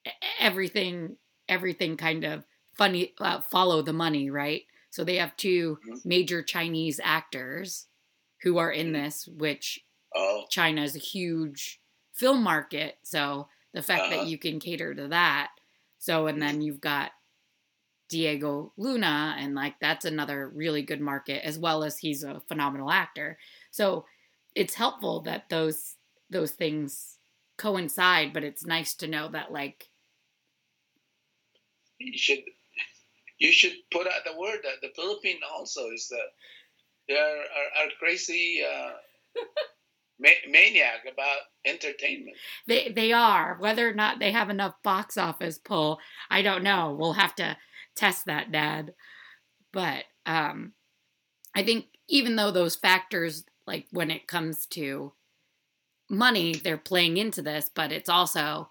e- 0.06 0.10
everything, 0.38 1.16
everything 1.48 1.96
kind 1.96 2.24
of 2.24 2.44
funny. 2.76 3.14
Uh, 3.20 3.40
follow 3.40 3.82
the 3.82 3.92
money, 3.92 4.30
right? 4.30 4.62
So 4.90 5.04
they 5.04 5.16
have 5.16 5.36
two 5.36 5.78
Mhm. 5.86 6.04
major 6.06 6.42
Chinese 6.42 7.00
actors 7.02 7.87
who 8.42 8.58
are 8.58 8.70
in 8.70 8.92
this, 8.92 9.26
which 9.28 9.80
Oh 10.14 10.46
China 10.48 10.82
is 10.82 10.96
a 10.96 11.00
huge 11.00 11.80
film 12.14 12.42
market. 12.42 12.98
So 13.02 13.48
the 13.74 13.82
fact 13.82 14.02
Uh-huh. 14.02 14.10
that 14.10 14.22
you 14.22 14.38
can 14.38 14.60
cater 14.60 14.94
to 14.94 15.08
that. 15.08 15.52
So, 15.98 16.26
and 16.28 16.40
then 16.40 16.60
you've 16.62 16.80
got 16.80 17.12
Diego 18.08 18.72
Luna, 18.78 19.36
and 19.38 19.54
like 19.54 19.76
that's 19.80 20.04
another 20.06 20.48
really 20.48 20.82
good 20.82 21.00
market, 21.00 21.44
as 21.44 21.58
well 21.58 21.84
as 21.84 21.98
he's 21.98 22.22
a 22.24 22.40
phenomenal 22.48 22.90
actor. 22.90 23.38
So 23.70 24.06
it's 24.54 24.74
helpful 24.74 25.20
that 25.22 25.48
those 25.50 25.96
those 26.30 26.52
things 26.52 27.18
coincide, 27.58 28.32
but 28.32 28.44
it's 28.44 28.64
nice 28.64 28.94
to 28.96 29.06
know 29.08 29.28
that 29.28 29.52
like 29.52 29.90
you 31.98 32.16
should 32.16 32.40
you 33.38 33.52
should 33.52 33.74
put 33.92 34.06
out 34.06 34.22
the 34.24 34.38
word 34.38 34.60
that 34.64 34.80
the 34.82 34.92
Philippine 34.94 35.40
also 35.52 35.90
is 35.90 36.08
the 36.08 36.22
they 37.08 37.16
are 37.16 37.20
are, 37.20 37.84
are 37.84 37.90
crazy 37.98 38.62
uh, 38.64 38.90
ma- 40.20 40.50
maniac 40.50 41.00
about 41.10 41.38
entertainment. 41.64 42.36
they 42.66 42.90
they 42.90 43.12
are. 43.12 43.56
Whether 43.58 43.88
or 43.88 43.94
not 43.94 44.18
they 44.18 44.32
have 44.32 44.50
enough 44.50 44.74
box 44.82 45.16
office 45.16 45.58
pull, 45.58 45.98
I 46.30 46.42
don't 46.42 46.62
know. 46.62 46.96
We'll 46.98 47.14
have 47.14 47.34
to 47.36 47.56
test 47.96 48.26
that, 48.26 48.52
Dad. 48.52 48.94
But 49.72 50.04
um, 50.26 50.72
I 51.54 51.62
think 51.62 51.86
even 52.08 52.36
though 52.36 52.50
those 52.50 52.76
factors, 52.76 53.44
like 53.66 53.86
when 53.90 54.10
it 54.10 54.26
comes 54.26 54.66
to 54.66 55.12
money, 56.08 56.54
they're 56.54 56.78
playing 56.78 57.16
into 57.16 57.42
this, 57.42 57.70
but 57.74 57.92
it's 57.92 58.08
also 58.08 58.70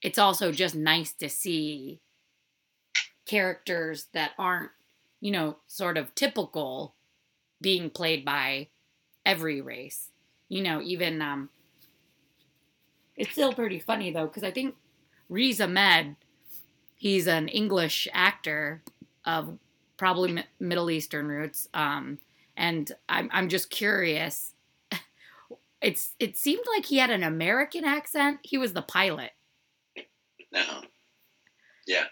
it's 0.00 0.18
also 0.18 0.50
just 0.50 0.74
nice 0.74 1.12
to 1.12 1.28
see 1.28 2.00
characters 3.24 4.06
that 4.12 4.32
aren't, 4.36 4.70
you 5.20 5.30
know, 5.30 5.58
sort 5.68 5.96
of 5.96 6.14
typical 6.14 6.96
being 7.62 7.90
played 7.90 8.24
by 8.26 8.68
every 9.26 9.62
race. 9.62 10.10
You 10.50 10.62
know, 10.62 10.82
even 10.82 11.22
um 11.22 11.50
it's 13.16 13.32
still 13.32 13.52
pretty 13.52 13.78
funny 13.78 14.10
though 14.10 14.26
because 14.26 14.42
I 14.44 14.50
think 14.50 14.74
Riz 15.28 15.60
Ahmed, 15.60 16.16
he's 16.96 17.26
an 17.26 17.48
English 17.48 18.08
actor 18.12 18.82
of 19.24 19.58
probably 19.96 20.32
Mi- 20.32 20.44
Middle 20.60 20.90
Eastern 20.90 21.28
roots, 21.28 21.68
um, 21.74 22.18
and 22.56 22.90
I'm 23.08 23.30
I'm 23.32 23.48
just 23.48 23.70
curious. 23.70 24.54
It's 25.82 26.14
it 26.20 26.36
seemed 26.38 26.64
like 26.76 26.86
he 26.86 26.98
had 26.98 27.10
an 27.10 27.24
American 27.24 27.84
accent. 27.84 28.40
He 28.44 28.56
was 28.58 28.72
the 28.72 28.82
pilot, 28.82 29.32
No, 30.52 30.82
Yeah. 31.86 32.04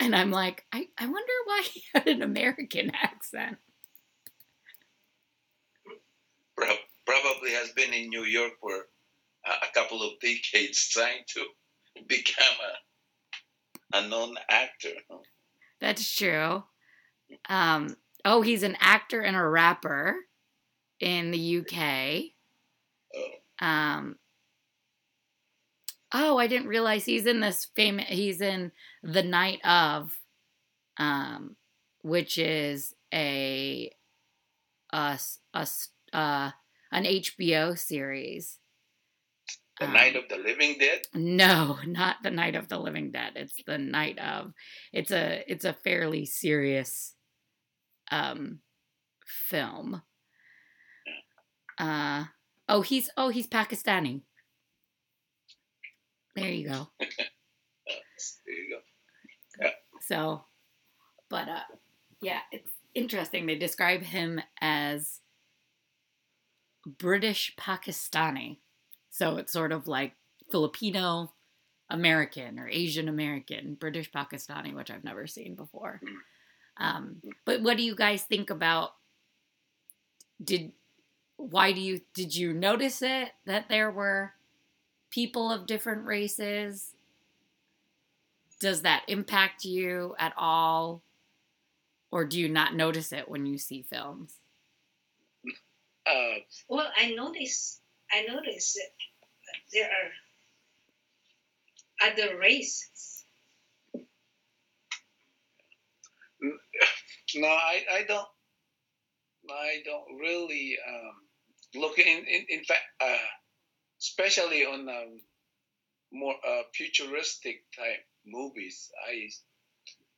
and 0.00 0.14
I'm 0.16 0.30
like, 0.30 0.66
I, 0.72 0.88
I 0.98 1.06
wonder 1.06 1.32
why 1.44 1.62
he 1.72 1.82
had 1.94 2.08
an 2.08 2.22
American 2.22 2.92
accent. 3.02 3.58
Pro- 6.58 6.74
probably 7.06 7.52
has 7.52 7.70
been 7.72 7.92
in 7.92 8.08
New 8.08 8.24
York 8.24 8.52
for 8.60 8.86
a, 9.46 9.72
couple 9.74 10.02
of 10.02 10.18
decades 10.20 10.88
trying 10.88 11.22
to 11.34 11.44
become 12.06 12.56
a 12.64 12.74
a 13.94 14.06
known 14.06 14.34
actor. 14.50 14.92
That's 15.80 16.14
true. 16.14 16.64
Um, 17.48 17.96
oh, 18.24 18.42
he's 18.42 18.62
an 18.62 18.76
actor 18.80 19.20
and 19.20 19.36
a 19.36 19.46
rapper 19.46 20.16
in 21.00 21.30
the 21.30 21.58
UK. 21.58 22.32
Oh, 23.16 23.66
Um, 23.66 24.16
oh, 26.12 26.38
I 26.38 26.46
didn't 26.46 26.68
realize 26.68 27.04
he's 27.04 27.26
in 27.26 27.40
this 27.40 27.66
famous. 27.74 28.06
He's 28.08 28.40
in 28.40 28.72
the 29.02 29.22
night 29.22 29.64
of, 29.64 30.18
um, 30.98 31.56
which 32.02 32.38
is 32.38 32.94
a, 33.12 33.90
a, 34.92 35.18
a 35.54 35.66
uh, 36.12 36.50
an 36.92 37.04
HBO 37.04 37.76
series. 37.78 38.58
the 39.78 39.86
Um, 39.86 39.92
Night 39.92 40.16
of 40.16 40.28
the 40.28 40.36
Living 40.38 40.76
Dead. 40.78 41.02
No, 41.14 41.78
not 41.86 42.16
the 42.22 42.30
Night 42.30 42.56
of 42.56 42.68
the 42.68 42.78
Living 42.78 43.10
Dead. 43.12 43.32
It's 43.36 43.54
the 43.66 43.78
night 43.78 44.18
of. 44.18 44.52
It's 44.92 45.10
a 45.12 45.44
it's 45.46 45.64
a 45.64 45.72
fairly 45.72 46.24
serious 46.26 47.14
um 48.10 48.60
film. 49.26 50.02
Uh 51.78 52.24
oh, 52.68 52.82
he's 52.82 53.10
oh 53.16 53.28
he's 53.28 53.46
Pakistani. 53.46 54.22
There 56.34 56.50
you 56.50 56.68
go. 56.68 56.88
There 58.46 58.54
you 58.54 58.80
go. 59.62 59.68
So, 60.00 60.44
but 61.30 61.48
uh, 61.48 61.60
yeah, 62.20 62.40
it's 62.50 62.70
interesting. 62.94 63.46
They 63.46 63.56
describe 63.56 64.02
him 64.02 64.40
as 64.60 65.20
British 66.96 67.54
Pakistani. 67.56 68.58
So 69.10 69.36
it's 69.36 69.52
sort 69.52 69.72
of 69.72 69.88
like 69.88 70.14
Filipino 70.50 71.32
American 71.90 72.58
or 72.58 72.68
Asian 72.68 73.08
American, 73.08 73.74
British 73.74 74.10
Pakistani, 74.10 74.74
which 74.74 74.90
I've 74.90 75.04
never 75.04 75.26
seen 75.26 75.54
before. 75.54 76.00
Um, 76.76 77.16
but 77.44 77.62
what 77.62 77.76
do 77.76 77.82
you 77.82 77.94
guys 77.94 78.22
think 78.22 78.50
about? 78.50 78.92
Did 80.42 80.72
why 81.36 81.72
do 81.72 81.80
you 81.80 82.00
did 82.14 82.34
you 82.34 82.52
notice 82.52 83.02
it 83.02 83.30
that 83.46 83.68
there 83.68 83.90
were 83.90 84.34
people 85.10 85.50
of 85.50 85.66
different 85.66 86.04
races? 86.04 86.94
Does 88.60 88.82
that 88.82 89.04
impact 89.08 89.64
you 89.64 90.14
at 90.18 90.32
all? 90.36 91.02
Or 92.10 92.24
do 92.24 92.38
you 92.40 92.48
not 92.48 92.74
notice 92.74 93.12
it 93.12 93.28
when 93.28 93.46
you 93.46 93.58
see 93.58 93.82
films? 93.82 94.36
Uh, 96.08 96.38
Well, 96.68 96.90
I 96.96 97.10
notice. 97.14 97.80
I 98.10 98.22
notice 98.22 98.74
that 98.74 98.92
there 99.72 99.90
are 99.90 100.28
other 102.10 102.38
races. 102.38 103.24
no, 107.34 107.48
I, 107.48 107.84
I 107.92 108.02
don't. 108.08 108.26
I 109.50 109.82
don't 109.84 110.18
really 110.20 110.76
um, 110.88 111.80
look 111.80 111.98
in. 111.98 112.06
In, 112.06 112.46
in 112.48 112.64
fact, 112.64 112.82
uh, 113.00 113.16
especially 114.00 114.64
on 114.64 114.88
um, 114.88 115.20
more 116.12 116.34
uh, 116.46 116.62
futuristic 116.74 117.62
type 117.76 118.04
movies, 118.26 118.90
I 119.08 119.28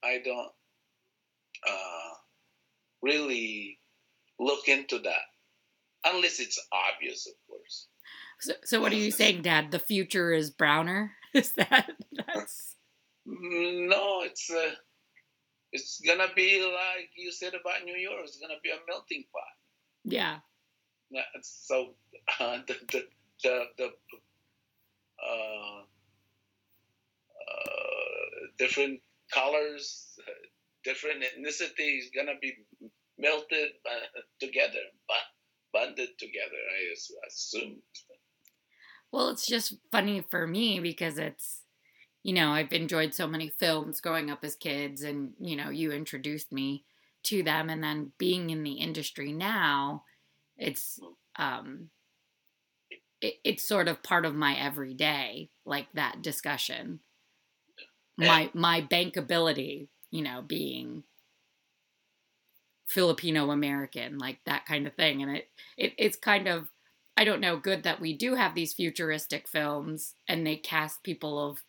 I 0.07 0.19
don't 0.25 0.53
uh, 1.69 2.15
really 3.03 3.79
look 4.39 4.69
into 4.69 4.99
that 5.01 5.23
unless 6.05 6.41
it's 6.41 6.59
obvious, 6.73 7.27
of 7.27 7.35
course. 7.49 7.89
So, 8.41 8.53
so 8.65 8.81
what 8.81 8.93
are 8.93 8.97
you 8.97 9.11
saying, 9.11 9.43
Dad? 9.43 9.71
The 9.71 9.79
future 9.79 10.33
is 10.33 10.51
browner? 10.51 11.13
Is 11.35 11.53
that 11.53 11.89
that's 12.27 12.75
No, 13.25 14.23
it's 14.23 14.51
uh, 14.51 14.75
it's 15.73 16.01
gonna 16.05 16.29
be 16.35 16.61
like 16.63 17.11
you 17.17 17.31
said 17.33 17.55
about 17.55 17.85
New 17.85 17.95
York. 17.97 18.21
It's 18.25 18.39
gonna 18.39 18.59
be 18.63 18.71
a 18.71 18.79
melting 18.89 19.25
pot. 19.33 19.43
yeah. 20.05 20.39
Yeah, 21.11 21.23
so 21.43 21.95
uh, 22.41 22.59
the 22.67 22.75
the 22.93 23.03
the, 23.43 23.65
the 23.79 23.91
uh, 25.23 25.81
uh, 27.47 28.47
different 28.59 29.01
colors, 29.33 30.19
uh, 30.27 30.33
different 30.85 31.23
ethnicities 31.23 32.05
gonna 32.15 32.39
be 32.41 32.55
melted 33.19 33.71
uh, 33.87 34.21
together, 34.41 34.85
but 35.09 35.25
bonded 35.73 36.19
together. 36.19 36.57
I 36.57 36.93
as- 36.93 37.11
assume. 37.29 37.83
Well, 39.13 39.29
it's 39.31 39.47
just 39.47 39.75
funny 39.91 40.21
for 40.31 40.47
me 40.47 40.79
because 40.81 41.19
it's, 41.19 41.63
you 42.23 42.33
know, 42.33 42.51
I've 42.51 42.73
enjoyed 42.73 43.15
so 43.15 43.27
many 43.27 43.49
films 43.49 44.01
growing 44.01 44.31
up 44.31 44.45
as 44.45 44.55
kids, 44.55 45.03
and, 45.03 45.33
you 45.41 45.57
know, 45.57 45.71
you 45.71 45.91
introduced 45.93 46.53
me 46.53 46.85
to 47.25 47.43
them. 47.43 47.71
And 47.71 47.83
then 47.83 48.13
being 48.19 48.51
in 48.51 48.63
the 48.63 48.75
industry 48.75 49.33
now, 49.33 50.05
it's, 50.57 51.01
um, 51.37 51.91
it, 53.21 53.35
it's 53.45 53.67
sort 53.67 53.89
of 53.89 54.03
part 54.03 54.25
of 54.27 54.35
my 54.35 54.55
everyday, 54.59 55.51
like 55.65 55.89
that 55.95 56.23
discussion. 56.23 57.01
My, 58.17 58.51
my 58.53 58.83
bankability, 58.83 59.89
you 60.11 60.23
know, 60.23 60.43
being 60.43 61.05
Filipino 62.91 63.53
American, 63.53 64.19
like 64.19 64.39
that 64.47 64.67
kind 64.67 64.85
of 64.85 64.95
thing. 64.95 65.23
And 65.23 65.37
it, 65.37 65.49
it, 65.77 65.93
it's 65.97 66.17
kind 66.17 66.49
of, 66.49 66.69
I 67.17 67.23
don't 67.23 67.41
know, 67.41 67.57
good 67.57 67.85
that 67.85 68.01
we 68.01 68.13
do 68.13 68.35
have 68.35 68.57
these 68.57 68.73
futuristic 68.73 69.47
films 69.47 70.17
and 70.27 70.45
they 70.45 70.57
cast 70.57 71.05
people 71.05 71.39
of 71.39 71.63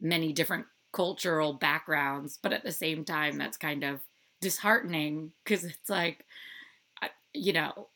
many 0.00 0.32
different 0.32 0.66
cultural 0.92 1.52
backgrounds, 1.52 2.36
but 2.42 2.52
at 2.52 2.64
the 2.64 2.72
same 2.72 3.04
time, 3.04 3.38
that's 3.38 3.56
kind 3.56 3.84
of 3.84 4.00
disheartening 4.40 5.30
because 5.44 5.62
it's 5.62 5.88
like, 5.88 6.26
you 7.32 7.52
know, 7.52 7.88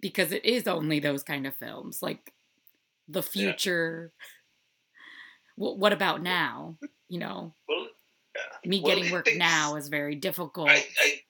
because 0.00 0.32
it 0.32 0.44
is 0.44 0.68
only 0.68 1.00
those 1.00 1.22
kind 1.22 1.46
of 1.46 1.54
films, 1.54 2.02
like 2.02 2.34
the 3.08 3.22
future. 3.22 4.12
What, 5.56 5.78
what 5.78 5.94
about 5.94 6.22
now? 6.22 6.76
You 7.08 7.20
know, 7.20 7.54
Well, 7.66 7.86
me 8.66 8.82
Well, 8.82 8.94
getting 8.94 9.10
work 9.10 9.28
now 9.36 9.76
is 9.76 9.88
very 9.88 10.14
difficult. 10.14 10.68
I, 10.68 10.84
I, 11.00 11.20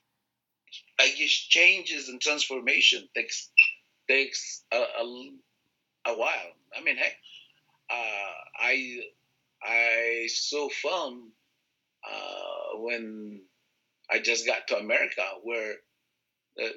I 0.99 1.09
guess 1.09 1.31
changes 1.31 2.09
and 2.09 2.21
transformation 2.21 3.09
takes 3.15 3.51
takes 4.09 4.65
a, 4.73 4.77
a, 4.77 5.31
a 6.07 6.19
while. 6.19 6.53
I 6.77 6.83
mean, 6.83 6.97
heck, 6.97 7.17
uh, 7.91 8.33
I 8.61 9.01
I 9.63 10.27
saw 10.29 10.69
film 10.69 11.33
uh, 12.09 12.79
when 12.79 13.43
I 14.11 14.21
just 14.21 14.47
got 14.47 14.69
to 14.69 14.79
America 14.79 15.23
where 15.43 15.75
the, 16.57 16.71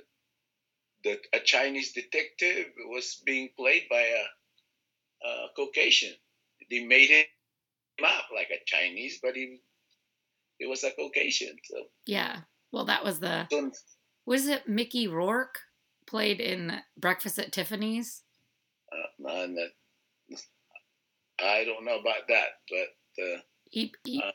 the 1.03 1.19
a 1.33 1.39
Chinese 1.39 1.93
detective 1.93 2.67
was 2.85 3.21
being 3.25 3.49
played 3.57 3.83
by 3.89 4.01
a, 4.01 5.27
a 5.27 5.47
Caucasian. 5.55 6.13
They 6.69 6.83
made 6.83 7.09
him 7.09 7.25
up 8.03 8.25
like 8.33 8.49
a 8.49 8.63
Chinese, 8.65 9.19
but 9.21 9.35
he 9.35 9.59
he 10.57 10.65
was 10.65 10.83
a 10.83 10.91
Caucasian. 10.91 11.55
So. 11.63 11.83
yeah. 12.05 12.41
Well, 12.71 12.85
that 12.85 13.03
was 13.03 13.19
the 13.19 13.47
was 14.27 14.47
it 14.47 14.67
Mickey 14.67 15.07
Rourke 15.07 15.57
played 16.05 16.39
in 16.39 16.79
Breakfast 16.97 17.39
at 17.39 17.51
Tiffany's? 17.51 18.21
Uh, 18.91 19.07
no, 19.17 19.47
that, 19.55 19.69
I 21.39 21.63
don't 21.65 21.85
know 21.85 21.97
about 21.99 22.27
that, 22.29 22.47
but 22.69 23.23
uh, 23.23 23.37
He, 23.69 23.93
he 24.05 24.21
uh, 24.21 24.31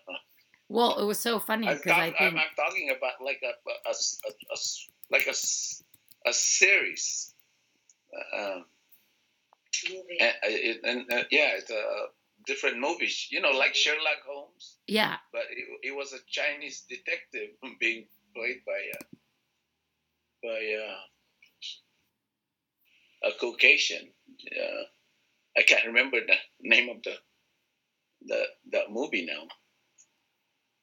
well, 0.69 0.99
it 0.99 1.05
was 1.05 1.19
so 1.21 1.39
funny 1.39 1.69
I'm, 1.69 1.77
because 1.77 1.93
I 1.93 2.11
talk- 2.11 2.19
think 2.19 2.33
I'm, 2.33 2.39
I'm 2.39 2.55
talking 2.57 2.91
about 2.97 3.15
like 3.25 3.43
a, 3.45 3.49
a, 3.71 3.75
a 3.89 3.91
s- 3.91 4.19
a- 4.27 4.31
a 4.51 4.55
s- 4.55 4.89
like 5.11 5.27
a, 5.27 5.31
s- 5.31 5.83
a 6.27 6.33
series. 6.33 7.35
Um, 8.37 8.65
Movie. 9.89 10.19
and, 10.21 10.35
it, 10.45 10.81
and 10.85 11.13
uh, 11.13 11.25
yeah, 11.31 11.53
it's 11.57 11.71
a 11.71 11.83
different 12.47 12.79
movies. 12.79 13.29
You 13.31 13.41
know, 13.41 13.51
like 13.51 13.75
Sherlock 13.75 14.23
Holmes, 14.27 14.77
yeah, 14.87 15.17
but 15.33 15.43
it, 15.51 15.89
it 15.89 15.97
was 15.97 16.13
a 16.13 16.19
Chinese 16.29 16.85
detective 16.89 17.51
being 17.81 18.07
played 18.35 18.61
by 18.67 18.73
a 18.73 19.17
by 20.43 20.49
a, 20.49 20.97
a 23.29 23.33
Caucasian. 23.41 24.09
Uh, 24.51 24.83
I 25.57 25.63
can't 25.63 25.87
remember 25.87 26.19
the 26.27 26.35
name 26.61 26.89
of 26.89 27.03
the 27.03 27.15
the 28.27 28.45
that 28.73 28.91
movie 28.91 29.27
now. 29.27 29.47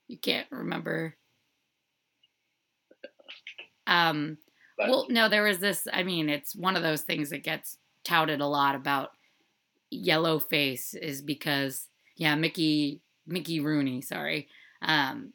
you 0.07 0.17
can't 0.17 0.47
remember. 0.51 1.15
Um, 3.87 4.37
But 4.77 4.89
well, 4.89 5.07
no, 5.09 5.29
there 5.29 5.43
was 5.43 5.59
this. 5.59 5.87
I 5.91 6.03
mean, 6.03 6.29
it's 6.29 6.55
one 6.55 6.75
of 6.75 6.83
those 6.83 7.01
things 7.01 7.29
that 7.31 7.43
gets 7.43 7.77
touted 8.03 8.41
a 8.41 8.47
lot 8.47 8.75
about 8.75 9.11
yellow 9.89 10.39
face 10.39 10.93
is 10.93 11.21
because 11.21 11.87
yeah, 12.15 12.35
Mickey 12.35 13.01
Mickey 13.25 13.59
Rooney, 13.59 14.01
sorry, 14.01 14.47
um, 14.81 15.33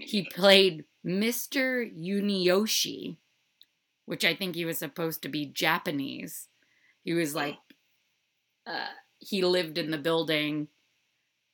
he 0.00 0.28
played 0.34 0.84
Mr. 1.04 1.84
Yunioshi, 1.96 3.16
which 4.06 4.24
I 4.24 4.34
think 4.34 4.54
he 4.54 4.64
was 4.64 4.78
supposed 4.78 5.22
to 5.22 5.28
be 5.28 5.46
Japanese. 5.46 6.48
He 7.04 7.12
was 7.12 7.34
like, 7.34 7.56
uh, 8.66 8.86
he 9.18 9.42
lived 9.42 9.78
in 9.78 9.90
the 9.90 9.98
building 9.98 10.68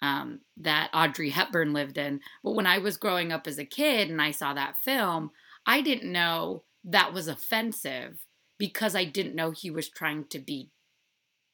um, 0.01 0.41
that 0.57 0.91
Audrey 0.93 1.31
Hepburn 1.31 1.73
lived 1.73 1.99
in. 1.99 2.21
But 2.43 2.53
when 2.55 2.67
I 2.67 2.79
was 2.79 2.97
growing 2.97 3.33
up 3.33 3.47
as 3.47 3.59
a 3.59 3.65
kid 3.65 4.11
and 4.11 4.21
I 4.21 4.31
saw 4.33 4.55
that 4.55 4.79
film, 4.79 5.31
I 5.67 5.81
didn't 5.81 6.11
know 6.11 6.65
that 6.85 7.13
was 7.13 7.29
offensive 7.29 8.19
because 8.59 8.97
I 8.97 9.05
didn't 9.05 9.37
know 9.37 9.51
he 9.51 9.71
was 9.71 9.89
trying 9.89 10.27
to 10.29 10.39
be 10.39 10.71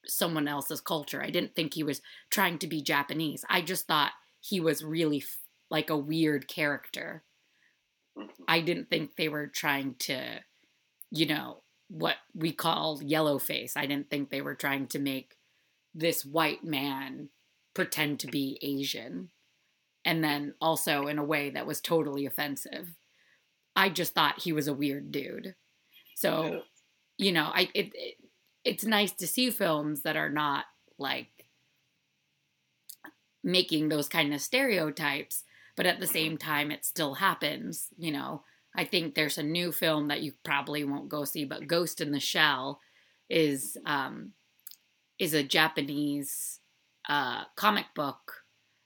someone 0.06 0.48
else's 0.48 0.80
culture. 0.80 1.22
I 1.22 1.30
didn't 1.30 1.54
think 1.54 1.74
he 1.74 1.82
was 1.82 2.00
trying 2.30 2.58
to 2.60 2.66
be 2.66 2.82
Japanese. 2.82 3.44
I 3.48 3.60
just 3.60 3.86
thought 3.86 4.12
he 4.40 4.60
was 4.60 4.84
really 4.84 5.18
f- 5.18 5.38
like 5.70 5.90
a 5.90 5.96
weird 5.98 6.48
character. 6.48 7.24
Mhm. 8.16 8.30
I 8.48 8.60
didn't 8.60 8.88
think 8.90 9.16
they 9.16 9.28
were 9.28 9.46
trying 9.46 9.96
to, 9.96 10.40
you 11.10 11.26
know, 11.26 11.62
what 11.88 12.16
we 12.34 12.52
call 12.52 13.02
yellow 13.02 13.38
face. 13.38 13.76
I 13.76 13.86
didn't 13.86 14.10
think 14.10 14.30
they 14.30 14.42
were 14.42 14.54
trying 14.54 14.86
to 14.88 14.98
make 14.98 15.36
this 15.94 16.24
white 16.24 16.62
man 16.62 17.30
pretend 17.74 18.20
to 18.20 18.26
be 18.26 18.58
Asian. 18.62 19.30
And 20.04 20.22
then 20.22 20.54
also 20.60 21.06
in 21.06 21.18
a 21.18 21.24
way 21.24 21.50
that 21.50 21.66
was 21.66 21.80
totally 21.80 22.26
offensive. 22.26 22.94
I 23.74 23.88
just 23.88 24.14
thought 24.14 24.42
he 24.42 24.52
was 24.52 24.68
a 24.68 24.74
weird 24.74 25.12
dude. 25.12 25.54
So 26.14 26.62
you 27.18 27.32
know, 27.32 27.50
I 27.52 27.68
it, 27.74 27.92
it 27.94 28.14
it's 28.64 28.84
nice 28.84 29.12
to 29.12 29.26
see 29.26 29.50
films 29.50 30.02
that 30.02 30.16
are 30.16 30.30
not 30.30 30.64
like 30.98 31.46
making 33.44 33.88
those 33.88 34.08
kind 34.08 34.34
of 34.34 34.40
stereotypes, 34.40 35.44
but 35.76 35.86
at 35.86 36.00
the 36.00 36.06
mm-hmm. 36.06 36.12
same 36.12 36.38
time, 36.38 36.70
it 36.70 36.84
still 36.84 37.14
happens. 37.14 37.88
You 37.96 38.12
know, 38.12 38.42
I 38.78 38.84
think 38.84 39.16
there's 39.16 39.38
a 39.38 39.42
new 39.42 39.72
film 39.72 40.06
that 40.06 40.22
you 40.22 40.34
probably 40.44 40.84
won't 40.84 41.08
go 41.08 41.24
see, 41.24 41.44
but 41.44 41.66
Ghost 41.66 42.00
in 42.00 42.12
the 42.12 42.20
Shell 42.20 42.78
is 43.28 43.76
um, 43.84 44.34
is 45.18 45.34
a 45.34 45.42
Japanese 45.42 46.60
uh, 47.08 47.42
comic 47.56 47.86
book 47.96 48.44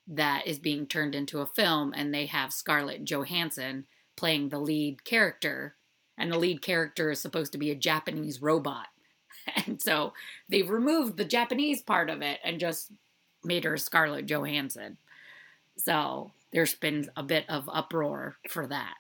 that 0.09 0.47
is 0.47 0.59
being 0.59 0.87
turned 0.87 1.15
into 1.15 1.41
a 1.41 1.47
film, 1.47 1.93
and 1.95 2.13
they 2.13 2.25
have 2.25 2.55
Scarlett 2.55 3.05
Johansson 3.05 3.85
playing 4.17 4.49
the 4.49 4.59
lead 4.59 5.05
character, 5.05 5.77
and 6.17 6.33
the 6.33 6.39
lead 6.39 6.63
character 6.63 7.11
is 7.11 7.21
supposed 7.21 7.53
to 7.53 7.59
be 7.59 7.71
a 7.71 7.77
Japanese 7.77 8.41
robot. 8.41 8.87
And 9.67 9.83
so 9.83 10.13
they've 10.49 10.71
removed 10.71 11.17
the 11.17 11.25
Japanese 11.25 11.83
part 11.83 12.09
of 12.09 12.23
it 12.23 12.39
and 12.45 12.61
just 12.61 12.93
made 13.43 13.65
her 13.65 13.77
Scarlett 13.77 14.27
Johansson. 14.27 14.99
So 15.77 16.31
there's 16.53 16.77
been 16.77 17.11
a 17.17 17.25
bit 17.25 17.45
of 17.49 17.69
uproar 17.73 18.37
for 18.49 18.69
that. 18.69 18.95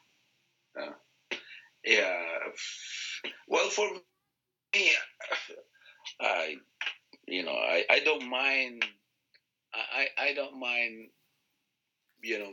Yeah. 1.84 2.22
Well, 3.48 3.68
for 3.68 3.88
me, 4.74 4.90
I, 6.20 6.54
you 7.26 7.44
know, 7.44 7.52
I, 7.52 7.84
I 7.90 8.00
don't 8.00 8.28
mind. 8.28 8.84
I, 9.74 10.08
I 10.18 10.34
don't 10.34 10.60
mind, 10.60 11.08
you 12.22 12.38
know, 12.38 12.52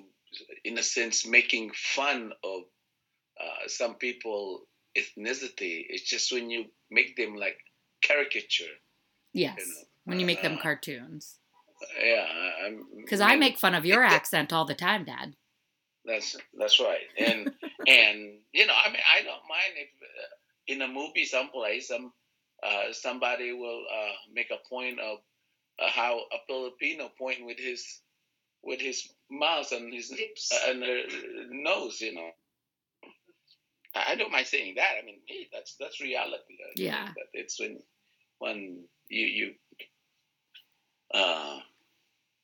in 0.64 0.78
a 0.78 0.84
sense, 0.84 1.28
making 1.28 1.72
fun 1.76 2.32
of 2.44 2.62
uh, 3.40 3.68
some 3.68 3.96
people 3.96 4.62
ethnicity. 4.98 5.86
It's 5.90 6.10
just 6.10 6.32
when 6.32 6.50
you 6.50 6.66
make 6.90 7.18
them 7.18 7.36
like 7.36 7.58
caricature. 8.02 8.66
Yes. 9.34 9.58
You 9.60 9.66
know, 9.66 9.82
when 10.06 10.20
you 10.20 10.26
make 10.26 10.42
them 10.42 10.58
uh, 10.58 10.62
cartoons. 10.62 11.40
Yeah, 12.04 12.70
because 12.98 13.22
I 13.22 13.36
make 13.36 13.58
fun 13.58 13.74
of 13.74 13.86
your 13.86 14.04
accent 14.18 14.52
all 14.52 14.66
the 14.66 14.76
time, 14.76 15.06
Dad. 15.06 15.36
That's 16.10 16.36
that's 16.58 16.80
right, 16.80 17.06
and 17.20 17.52
and 17.88 18.40
you 18.52 18.66
know, 18.66 18.74
I 18.74 18.90
mean, 18.90 19.02
I 19.16 19.22
don't 19.22 19.48
mind 19.48 19.74
if 19.78 19.90
uh, 20.02 20.34
in 20.68 20.82
a 20.82 20.88
movie 20.88 21.26
someplace 21.26 21.88
some 21.88 22.12
uh, 22.64 22.92
somebody 22.94 23.54
will 23.54 23.84
uh, 23.94 24.14
make 24.34 24.50
a 24.52 24.68
point 24.68 25.00
of 25.00 25.20
uh, 25.80 25.90
how 25.90 26.20
a 26.34 26.38
Filipino 26.48 27.12
point 27.18 27.46
with 27.46 27.60
his 27.60 28.02
with 28.64 28.82
his 28.82 29.08
mouth 29.30 29.72
and 29.72 29.94
his 29.94 30.12
lips 30.12 30.52
uh, 30.52 30.72
and 30.72 30.84
nose, 31.52 32.02
you 32.02 32.16
know. 32.16 32.32
I 33.96 34.16
don't 34.16 34.32
mind 34.32 34.48
saying 34.48 34.76
that. 34.76 34.94
I 35.02 35.06
mean, 35.06 35.20
hey, 35.28 35.48
that's 35.54 35.76
that's 35.80 36.02
reality. 36.02 36.58
Yeah, 36.76 37.08
But 37.16 37.26
it's 37.34 37.60
when 37.60 37.80
when 38.40 38.84
you 39.10 39.26
you 39.26 39.54
uh, 41.14 41.60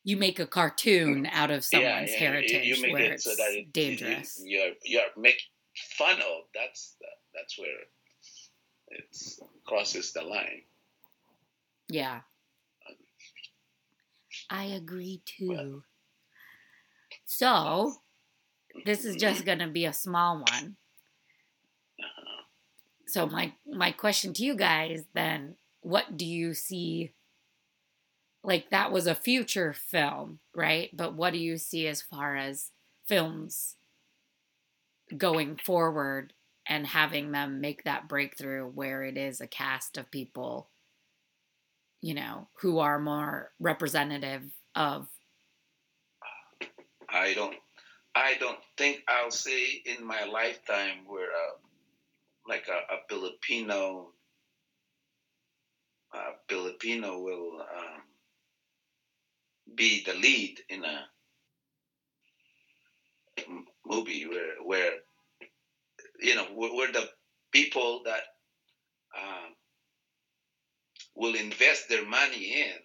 you 0.06 0.16
make 0.16 0.38
a 0.38 0.46
cartoon 0.46 1.26
out 1.32 1.50
of 1.50 1.64
someone's 1.64 2.12
yeah, 2.12 2.18
heritage 2.18 2.64
you, 2.64 2.86
you 2.86 2.92
where 2.92 3.12
it's 3.14 3.24
so 3.24 3.32
it, 3.36 3.72
dangerous. 3.72 4.40
You, 4.40 4.58
you're 4.58 4.74
you're 4.84 5.10
making 5.16 5.50
fun 5.98 6.14
of. 6.18 6.44
That's 6.54 6.94
that's 7.34 7.58
where 7.58 7.74
it 8.90 9.16
crosses 9.66 10.12
the 10.12 10.22
line. 10.22 10.62
Yeah. 11.88 12.20
I 14.48 14.66
agree 14.66 15.22
too. 15.26 15.48
Well, 15.48 15.82
so, 17.24 17.94
this 18.84 19.04
is 19.04 19.16
just 19.16 19.44
going 19.44 19.58
to 19.58 19.66
be 19.66 19.86
a 19.86 19.92
small 19.92 20.36
one. 20.36 20.76
Uh-huh. 21.98 22.42
So 23.08 23.26
my 23.26 23.54
my 23.68 23.90
question 23.90 24.32
to 24.34 24.44
you 24.44 24.54
guys 24.54 25.02
then, 25.14 25.56
what 25.80 26.16
do 26.16 26.24
you 26.24 26.54
see 26.54 27.10
like 28.46 28.70
that 28.70 28.92
was 28.92 29.08
a 29.08 29.14
future 29.14 29.72
film, 29.72 30.38
right? 30.54 30.88
But 30.94 31.14
what 31.14 31.32
do 31.32 31.38
you 31.38 31.58
see 31.58 31.88
as 31.88 32.00
far 32.00 32.36
as 32.36 32.70
films 33.08 33.74
going 35.16 35.56
forward 35.56 36.32
and 36.68 36.86
having 36.86 37.32
them 37.32 37.60
make 37.60 37.82
that 37.84 38.08
breakthrough 38.08 38.64
where 38.64 39.02
it 39.02 39.16
is 39.16 39.40
a 39.40 39.48
cast 39.48 39.98
of 39.98 40.12
people, 40.12 40.70
you 42.00 42.14
know, 42.14 42.46
who 42.60 42.78
are 42.78 43.00
more 43.00 43.50
representative 43.58 44.44
of? 44.76 45.08
I 47.08 47.34
don't. 47.34 47.56
I 48.14 48.34
don't 48.40 48.60
think 48.78 49.02
I'll 49.08 49.30
see 49.30 49.82
in 49.84 50.06
my 50.06 50.24
lifetime 50.24 51.04
where, 51.06 51.26
uh, 51.26 51.58
like 52.48 52.66
a, 52.68 52.94
a 52.94 52.98
Filipino, 53.10 54.12
a 56.14 56.18
Filipino 56.48 57.18
will 57.20 57.60
um, 57.60 58.00
be 59.74 60.04
the 60.04 60.14
lead 60.14 60.60
in 60.68 60.84
a 60.84 61.06
movie 63.84 64.26
where 64.26 64.54
where 64.64 64.92
you 66.20 66.34
know 66.34 66.46
we're, 66.54 66.92
the 66.92 67.08
people 67.52 68.02
that 68.04 68.22
uh, 69.16 69.48
will 71.14 71.34
invest 71.34 71.88
their 71.88 72.06
money 72.06 72.62
in 72.62 72.78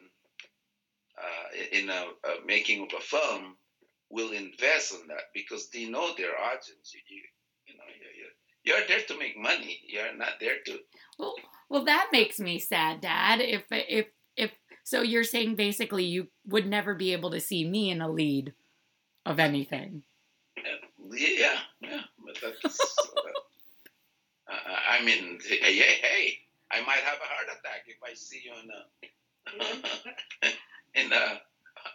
uh, 1.17 1.77
in 1.79 1.89
a, 1.89 1.93
a, 1.93 2.45
making 2.45 2.83
of 2.83 2.89
a 2.97 3.01
film 3.01 3.55
will 4.09 4.31
invest 4.31 4.93
on 4.93 5.07
that 5.07 5.31
because 5.33 5.69
they 5.69 5.85
know 5.85 6.13
their 6.17 6.37
audience. 6.37 6.93
You, 6.93 7.01
you, 7.09 7.21
you 7.67 7.77
know, 7.77 7.83
you're, 8.63 8.77
you're 8.79 8.87
there 8.87 9.05
to 9.07 9.17
make 9.17 9.37
money. 9.37 9.79
You're 9.87 10.15
not 10.15 10.39
there 10.39 10.57
to. 10.65 10.79
Well, 11.17 11.35
well, 11.69 11.85
that 11.85 12.09
makes 12.11 12.39
me 12.39 12.59
sad, 12.59 13.01
Dad. 13.01 13.41
If 13.41 13.63
if 13.71 14.07
so 14.83 15.01
you're 15.01 15.23
saying 15.23 15.55
basically 15.55 16.05
you 16.05 16.27
would 16.45 16.67
never 16.67 16.95
be 16.95 17.13
able 17.13 17.31
to 17.31 17.39
see 17.39 17.67
me 17.67 17.89
in 17.89 18.01
a 18.01 18.09
lead 18.09 18.53
of 19.25 19.39
anything. 19.39 20.03
Yeah, 21.11 21.59
yeah, 21.81 22.01
but 22.25 22.37
that's. 22.41 22.97
uh, 24.49 24.53
I 24.89 25.03
mean, 25.03 25.39
hey, 25.47 25.75
hey, 25.75 26.37
I 26.71 26.81
might 26.81 27.03
have 27.03 27.17
a 27.17 27.27
heart 27.27 27.47
attack 27.47 27.83
if 27.87 27.97
I 28.03 28.13
see 28.13 28.41
you 28.45 28.53
in 28.63 28.69
a 28.71 28.81
in 30.95 31.11
a, 31.11 31.41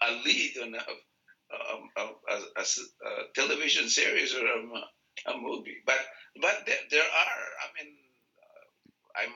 a 0.03 0.11
lead 0.25 0.55
on 0.63 0.75
a, 0.75 0.83
a, 2.01 2.03
a, 2.59 2.63
a 2.63 2.65
television 3.35 3.89
series 3.89 4.35
or 4.35 4.45
a, 4.45 5.39
movie. 5.39 5.79
But 5.87 5.99
but 6.41 6.67
there, 6.67 6.77
there 6.91 7.01
are. 7.01 7.45
I 7.63 7.67
mean, 7.77 7.95
uh, 8.39 9.23
I'm 9.23 9.33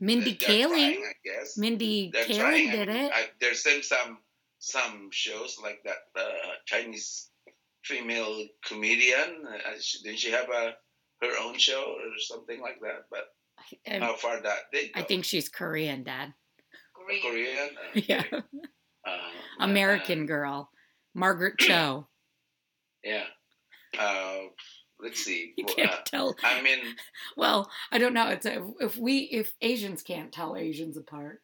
Mindy 0.00 0.34
Kaling. 0.34 1.02
Mindy 1.56 2.10
they're 2.12 2.24
Kaling 2.24 2.72
did 2.72 2.88
it. 2.88 3.12
I, 3.14 3.26
there's 3.40 3.62
been 3.62 3.82
some 3.82 4.18
some 4.58 5.08
shows 5.12 5.58
like 5.62 5.82
that 5.84 5.98
uh, 6.16 6.52
Chinese 6.66 7.28
female 7.84 8.46
comedian. 8.64 9.44
Uh, 9.46 9.72
she, 9.80 10.02
didn't 10.02 10.18
she 10.18 10.30
have 10.30 10.48
a 10.48 10.74
her 11.22 11.32
own 11.42 11.58
show 11.58 11.82
or 11.82 12.18
something 12.18 12.60
like 12.60 12.80
that? 12.80 13.04
But 13.10 13.24
um, 13.94 14.00
how 14.00 14.14
far 14.16 14.40
that 14.40 14.58
did 14.72 14.90
I 14.94 15.02
think 15.02 15.24
she's 15.24 15.48
Korean, 15.48 16.02
Dad. 16.02 16.32
Korean. 16.94 17.22
Korean? 17.22 17.68
Okay. 17.96 18.04
Yeah. 18.08 18.40
Um, 19.06 19.70
American 19.70 20.24
uh, 20.24 20.26
girl, 20.26 20.70
Margaret 21.14 21.58
Cho. 21.58 22.06
Yeah. 23.02 23.24
Uh, 23.98 24.40
let's 25.02 25.22
see. 25.24 25.54
You 25.56 25.64
can't 25.64 25.90
uh, 25.90 26.02
tell. 26.04 26.36
I 26.42 26.62
mean, 26.62 26.78
well, 27.36 27.70
I 27.92 27.98
don't 27.98 28.14
know. 28.14 28.28
It's 28.28 28.46
a, 28.46 28.66
if 28.80 28.96
we 28.96 29.18
if 29.18 29.54
Asians 29.60 30.02
can't 30.02 30.32
tell 30.32 30.56
Asians 30.56 30.96
apart. 30.96 31.42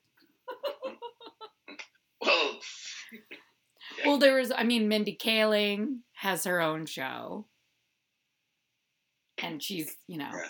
well. 2.21 2.59
Yeah. 3.99 4.07
Well, 4.07 4.19
there 4.19 4.37
was. 4.37 4.53
I 4.53 4.64
mean, 4.64 4.88
Mindy 4.88 5.16
Kaling 5.16 5.99
has 6.14 6.45
her 6.45 6.61
own 6.61 6.87
show, 6.87 7.47
and 9.42 9.62
she's 9.62 9.97
you 10.07 10.19
know. 10.19 10.31
Yeah. 10.33 10.49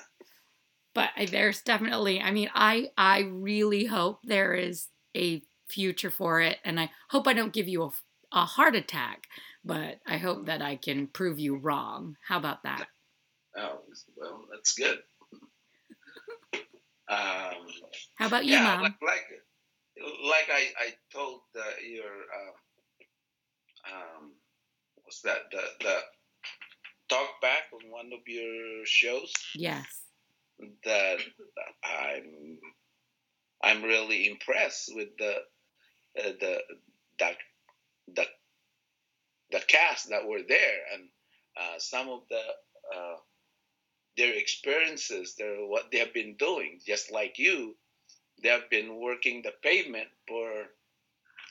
But 0.94 1.10
there's 1.30 1.60
definitely. 1.60 2.20
I 2.20 2.30
mean, 2.30 2.50
I 2.54 2.90
I 2.96 3.20
really 3.20 3.84
hope 3.84 4.20
there 4.24 4.54
is 4.54 4.88
a 5.16 5.42
future 5.68 6.10
for 6.10 6.40
it, 6.40 6.58
and 6.64 6.80
I 6.80 6.90
hope 7.10 7.26
I 7.26 7.32
don't 7.34 7.52
give 7.52 7.68
you 7.68 7.82
a, 7.82 7.90
a 8.32 8.44
heart 8.44 8.74
attack 8.74 9.26
but 9.66 9.98
I 10.06 10.18
hope 10.18 10.46
that 10.46 10.62
I 10.62 10.76
can 10.76 11.08
prove 11.08 11.40
you 11.40 11.56
wrong. 11.56 12.16
How 12.26 12.38
about 12.38 12.62
that? 12.62 12.86
Oh, 13.58 13.80
well, 14.16 14.44
that's 14.50 14.74
good. 14.74 14.98
um, 17.08 17.66
How 18.16 18.26
about 18.26 18.44
you, 18.44 18.52
yeah, 18.52 18.64
Mom? 18.64 18.82
Like, 18.82 18.94
like, 19.02 19.24
like 19.98 20.50
I, 20.52 20.68
I 20.78 20.88
told 21.12 21.40
uh, 21.58 21.62
your, 21.88 22.04
uh, 22.04 23.94
um, 23.94 24.32
what's 25.02 25.22
that, 25.22 25.50
the, 25.50 25.62
the 25.80 25.96
talk 27.08 27.40
back 27.40 27.64
on 27.72 27.90
one 27.90 28.10
of 28.12 28.20
your 28.26 28.84
shows? 28.84 29.32
Yes. 29.54 29.86
That 30.84 31.18
I'm, 31.84 32.58
I'm 33.62 33.82
really 33.82 34.28
impressed 34.28 34.90
with 34.94 35.08
the, 35.18 35.36
uh, 36.18 36.32
the, 36.40 36.58
the, 37.18 37.30
the, 38.14 38.24
the 39.50 39.60
cast 39.68 40.10
that 40.10 40.26
were 40.26 40.42
there 40.46 40.78
and 40.92 41.08
uh, 41.58 41.78
some 41.78 42.08
of 42.08 42.20
the 42.28 42.40
uh, 42.94 43.16
their 44.16 44.34
experiences, 44.34 45.34
their 45.36 45.56
what 45.66 45.90
they 45.90 45.98
have 45.98 46.14
been 46.14 46.36
doing, 46.36 46.80
just 46.86 47.12
like 47.12 47.38
you, 47.38 47.76
they 48.42 48.48
have 48.48 48.68
been 48.70 49.00
working 49.00 49.42
the 49.42 49.52
pavement 49.62 50.08
for 50.28 50.48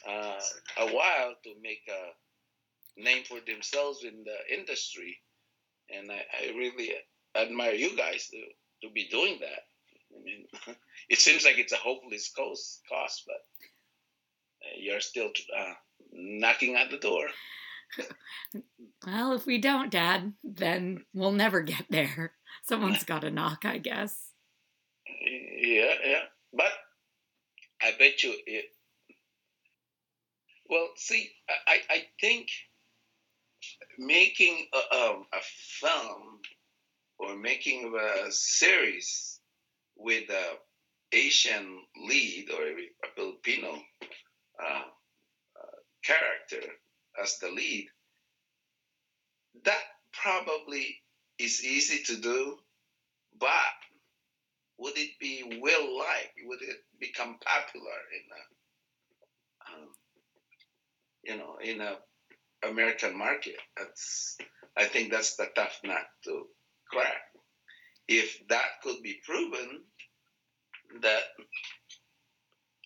uh, 0.08 0.40
a 0.80 0.88
while 0.88 1.34
to 1.44 1.54
make 1.62 1.82
a 1.90 3.02
name 3.02 3.24
for 3.24 3.40
themselves 3.46 4.04
in 4.04 4.24
the 4.24 4.58
industry, 4.58 5.18
and 5.90 6.12
I, 6.12 6.22
I 6.42 6.58
really 6.58 6.92
admire 7.36 7.74
you 7.74 7.96
guys 7.98 8.30
to, 8.30 8.42
to 8.88 8.94
be 8.94 9.08
doing 9.10 9.40
that. 9.42 9.64
I 10.16 10.24
mean, 10.24 10.46
it 11.10 11.20
seems 11.20 11.44
like 11.44 11.58
it's 11.58 11.74
a 11.74 11.78
hopeless 11.78 12.32
cost, 12.36 12.82
cost 12.90 13.24
but 13.28 13.42
you're 14.78 15.02
still 15.02 15.30
uh, 15.58 15.74
knocking 16.12 16.76
at 16.76 16.90
the 16.90 16.98
door. 16.98 17.28
well, 19.06 19.34
if 19.34 19.46
we 19.46 19.58
don't, 19.58 19.92
Dad, 19.92 20.34
then 20.44 21.06
we'll 21.14 21.32
never 21.32 21.62
get 21.62 21.86
there. 21.90 22.34
Someone's 22.68 23.04
got 23.04 23.22
to 23.22 23.32
knock, 23.32 23.66
I 23.66 23.78
guess. 23.78 24.32
Yeah, 25.08 25.94
yeah. 26.06 26.22
But 26.54 26.72
I 27.82 27.92
bet 27.98 28.24
you 28.24 28.36
it. 28.46 28.66
Well, 30.70 30.90
see, 30.96 31.30
I, 31.68 31.78
I 31.90 32.04
think 32.20 32.48
making 34.00 34.66
a, 34.74 34.96
um, 34.96 35.26
a 35.32 35.40
film 35.42 36.40
or 37.20 37.36
making 37.36 37.94
a 37.96 38.32
series 38.32 39.40
with 39.96 40.30
a 40.30 40.58
Asian 41.14 41.82
lead 42.08 42.50
or 42.52 42.64
a 42.64 43.08
Filipino 43.16 43.80
uh, 44.62 44.84
uh, 44.84 45.78
character 46.04 46.68
as 47.22 47.38
the 47.40 47.50
lead, 47.50 47.88
that 49.64 49.82
probably 50.14 50.98
is 51.40 51.64
easy 51.64 52.04
to 52.04 52.22
do, 52.22 52.58
but 53.40 53.50
would 54.78 54.98
it 54.98 55.12
be 55.20 55.60
well 55.62 55.98
liked? 55.98 56.34
Would 56.46 56.62
it 56.62 56.78
become 57.00 57.38
popular 57.46 58.00
in 58.14 59.74
a, 59.74 59.84
um, 59.84 59.90
you 61.24 61.38
know, 61.38 61.58
in 61.62 61.82
a 61.82 61.98
American 62.68 63.18
market? 63.18 63.56
That's, 63.78 64.38
I 64.78 64.86
think 64.86 65.12
that's 65.12 65.36
the 65.36 65.48
tough 65.56 65.80
nut 65.84 66.06
to 66.26 66.48
crack. 66.92 67.22
If 68.08 68.38
that 68.50 68.82
could 68.84 69.02
be 69.02 69.20
proven, 69.26 69.82
that 71.02 71.24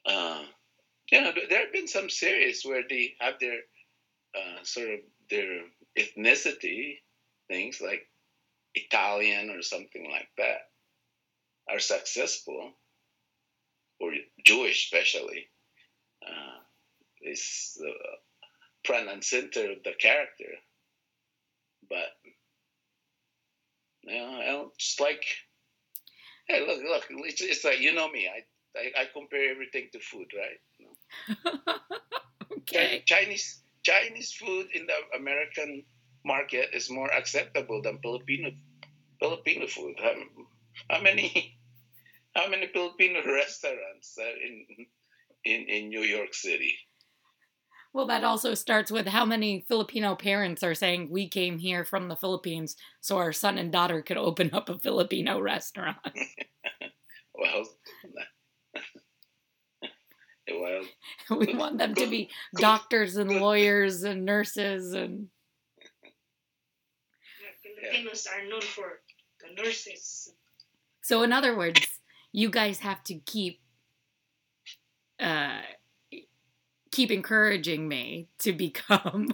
uh, 0.06 0.42
you 1.12 1.22
know, 1.22 1.32
there 1.50 1.62
have 1.62 1.74
been 1.74 1.88
some 1.88 2.10
series 2.10 2.64
where 2.64 2.84
they 2.90 3.16
have 3.20 3.36
their 3.40 3.58
uh, 4.40 4.64
sort 4.64 4.90
of 4.90 5.00
their 5.30 5.62
ethnicity 5.98 6.98
things 7.50 7.82
like 7.82 8.08
Italian 8.76 9.50
or 9.50 9.62
something 9.62 10.10
like 10.10 10.30
that 10.38 10.70
are 11.70 11.80
successful, 11.80 12.72
or 14.00 14.12
Jewish 14.46 14.86
especially, 14.86 15.48
uh, 16.26 16.60
is 17.22 17.78
the 17.80 17.92
front 18.86 19.10
and 19.10 19.24
center 19.24 19.72
of 19.72 19.84
the 19.84 19.94
character. 20.00 20.54
But 21.90 22.10
you 24.04 24.14
know, 24.14 24.72
it's 24.76 25.00
like, 25.00 25.26
hey, 26.48 26.66
look, 26.66 26.82
look, 26.84 27.06
it's, 27.26 27.42
it's 27.42 27.66
like 27.66 27.80
you 27.80 27.94
know 27.94 28.10
me. 28.10 28.28
I, 28.28 28.80
I, 28.80 29.02
I 29.02 29.06
compare 29.14 29.52
everything 29.52 29.90
to 29.94 30.00
food, 30.00 30.32
right? 30.36 31.76
okay. 32.60 33.04
Chinese 33.06 33.62
Chinese 33.90 34.34
food 34.34 34.68
in 34.74 34.86
the 34.86 35.18
American 35.18 35.84
market 36.24 36.70
is 36.74 36.90
more 36.90 37.12
acceptable 37.12 37.82
than 37.82 38.00
Filipino 38.00 38.52
Filipino 39.20 39.68
food. 39.68 39.96
How, 39.98 40.14
how 40.90 41.02
many 41.02 41.58
how 42.36 42.50
many 42.50 42.68
Filipino 42.68 43.22
restaurants 43.26 44.18
are 44.20 44.38
in 44.46 44.66
in 45.44 45.70
in 45.70 45.90
New 45.90 46.02
York 46.02 46.34
City? 46.34 46.76
Well, 47.92 48.06
that 48.08 48.24
also 48.24 48.54
starts 48.54 48.92
with 48.92 49.08
how 49.08 49.26
many 49.26 49.66
Filipino 49.68 50.16
parents 50.16 50.62
are 50.62 50.76
saying 50.76 51.10
we 51.10 51.28
came 51.28 51.58
here 51.58 51.84
from 51.84 52.08
the 52.08 52.16
Philippines 52.16 52.76
so 53.02 53.18
our 53.18 53.34
son 53.34 53.58
and 53.58 53.72
daughter 53.72 54.04
could 54.04 54.18
open 54.18 54.52
up 54.54 54.70
a 54.70 54.78
Filipino 54.78 55.40
restaurant. 55.40 55.98
well, 57.34 57.66
well, 60.60 60.82
we 61.40 61.54
want 61.56 61.78
them 61.78 61.96
to 61.96 62.08
be 62.08 62.30
doctors 62.56 63.16
and 63.16 63.32
lawyers 63.32 64.04
and 64.04 64.26
nurses 64.26 64.94
and. 64.94 65.28
Yeah, 66.04 66.10
Filipinos 67.62 68.28
are 68.28 68.48
known 68.48 68.62
for 68.62 69.02
the 69.42 69.62
nurses. 69.62 70.34
So, 71.02 71.24
in 71.24 71.32
other 71.32 71.58
words, 71.58 72.00
you 72.32 72.50
guys 72.50 72.80
have 72.80 73.04
to 73.06 73.16
keep 73.16 73.62
uh, 75.20 75.62
keep 76.92 77.12
encouraging 77.12 77.88
me 77.88 78.28
to 78.40 78.54
become 78.54 79.28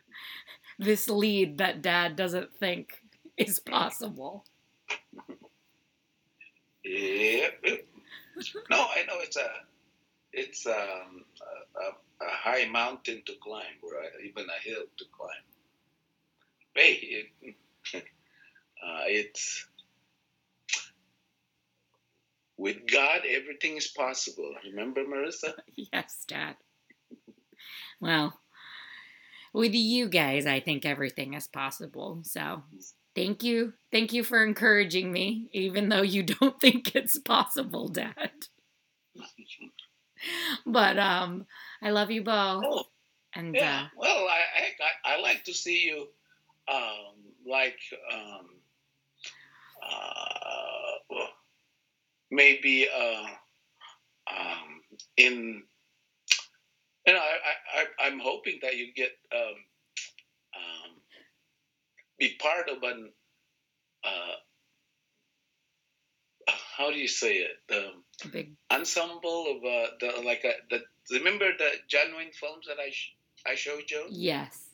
this 0.78 1.08
lead 1.08 1.58
that 1.58 1.82
Dad 1.82 2.16
doesn't 2.16 2.54
think 2.58 3.02
is 3.36 3.58
possible. 3.58 4.44
Yeah. 6.84 7.48
No, 8.70 8.86
I 8.94 9.04
know 9.06 9.18
it's 9.20 9.36
a 9.36 9.48
it's 10.38 10.66
um, 10.66 11.24
a, 11.76 12.24
a, 12.24 12.28
high 12.28 12.66
mountain 12.68 13.22
to 13.26 13.32
climb, 13.42 13.78
or 13.82 13.92
Even 14.24 14.46
a 14.48 14.68
hill 14.68 14.84
to 14.98 15.04
climb. 15.16 15.46
Hey, 16.74 17.26
it, 17.42 17.54
uh, 17.94 19.04
it's 19.06 19.66
with 22.56 22.78
God, 22.92 23.20
everything 23.28 23.76
is 23.76 23.86
possible. 23.86 24.52
Remember, 24.64 25.04
Marissa? 25.04 25.54
yes, 25.92 26.24
Dad. 26.26 26.56
Well, 28.00 28.38
with 29.52 29.74
you 29.74 30.08
guys, 30.08 30.46
I 30.46 30.60
think 30.60 30.84
everything 30.84 31.34
is 31.34 31.48
possible. 31.48 32.20
So, 32.24 32.62
thank 33.14 33.42
you. 33.42 33.72
Thank 33.92 34.12
you 34.12 34.24
for 34.24 34.44
encouraging 34.44 35.10
me, 35.10 35.48
even 35.52 35.88
though 35.88 36.02
you 36.02 36.22
don't 36.24 36.60
think 36.60 36.94
it's 36.94 37.18
possible, 37.18 37.88
Dad. 37.88 38.30
but 40.66 40.98
um, 40.98 41.46
I 41.82 41.90
love 41.90 42.10
you 42.10 42.22
both. 42.22 42.64
Oh, 42.64 42.84
and 43.34 43.54
yeah. 43.54 43.82
Uh, 43.82 43.88
well, 43.96 44.28
I, 44.28 44.40
I 45.10 45.16
I 45.16 45.20
like 45.20 45.44
to 45.44 45.54
see 45.54 45.84
you, 45.84 46.08
um, 46.72 47.14
like 47.46 47.78
um, 48.12 48.46
uh, 49.82 51.24
maybe 52.30 52.88
uh, 52.88 53.26
um, 54.30 54.82
in 55.16 55.62
you 57.06 57.12
know 57.12 57.20
I, 57.20 57.80
I 57.80 58.06
I'm 58.06 58.18
hoping 58.18 58.58
that 58.62 58.76
you 58.76 58.92
get 58.94 59.12
um, 59.34 59.54
um, 60.56 60.90
be 62.18 62.36
part 62.40 62.68
of 62.68 62.82
an 62.82 63.10
uh, 64.04 64.34
how 66.78 66.90
do 66.92 66.96
you 66.98 67.08
say 67.08 67.32
it? 67.46 67.56
The 67.68 68.28
big 68.30 68.52
ensemble 68.70 69.40
of 69.52 69.56
uh, 69.64 69.86
the 70.00 70.22
like 70.24 70.44
a, 70.44 70.52
the 70.70 70.78
remember 71.18 71.46
the 71.58 71.70
John 71.88 72.16
Wayne 72.16 72.32
films 72.32 72.66
that 72.68 72.78
I 72.86 72.90
sh- 72.90 73.14
I 73.46 73.54
showed 73.56 73.90
you? 73.90 74.04
Yes. 74.10 74.64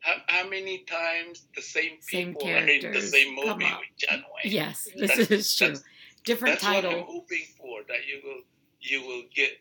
How, 0.00 0.16
how 0.28 0.48
many 0.48 0.78
times 0.84 1.46
the 1.54 1.60
same 1.60 2.00
Same 2.00 2.28
people 2.34 2.48
are 2.48 2.66
in 2.66 2.90
the 2.92 3.02
same 3.02 3.34
movie 3.34 3.64
with 3.82 3.92
John 3.98 4.24
Wayne? 4.32 4.52
Yes, 4.60 4.88
this 4.96 5.10
That's- 5.10 5.30
is 5.30 5.54
true. 5.56 5.66
that's- 5.68 5.84
Different 6.22 6.60
That's 6.60 6.84
what 6.84 6.84
I'm 6.92 7.04
hoping 7.06 7.46
for. 7.58 7.80
That 7.88 8.02
you 8.06 8.20
will 8.24 8.42
you 8.80 8.98
will 9.08 9.22
get 9.34 9.52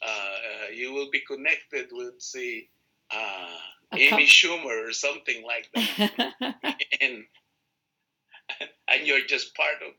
uh, 0.00 0.08
uh, 0.08 0.66
you 0.72 0.92
will 0.94 1.10
be 1.10 1.20
connected 1.26 1.86
with 1.90 2.14
say 2.22 2.68
uh, 3.10 3.56
Amy 3.92 4.24
Schumer 4.26 4.88
or 4.88 4.92
something 4.92 5.42
like 5.52 5.66
that, 5.74 6.76
and 7.00 7.24
and 8.88 9.06
you're 9.06 9.26
just 9.26 9.56
part 9.56 9.78
of 9.86 9.92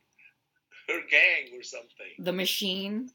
her 0.93 1.02
gang 1.10 1.58
or 1.58 1.63
something. 1.63 2.13
the 2.19 2.34
machine. 2.34 3.10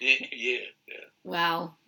Yeah, 0.00 0.16
yeah. 0.32 0.58
yeah. 0.88 0.94
Well, 1.24 1.78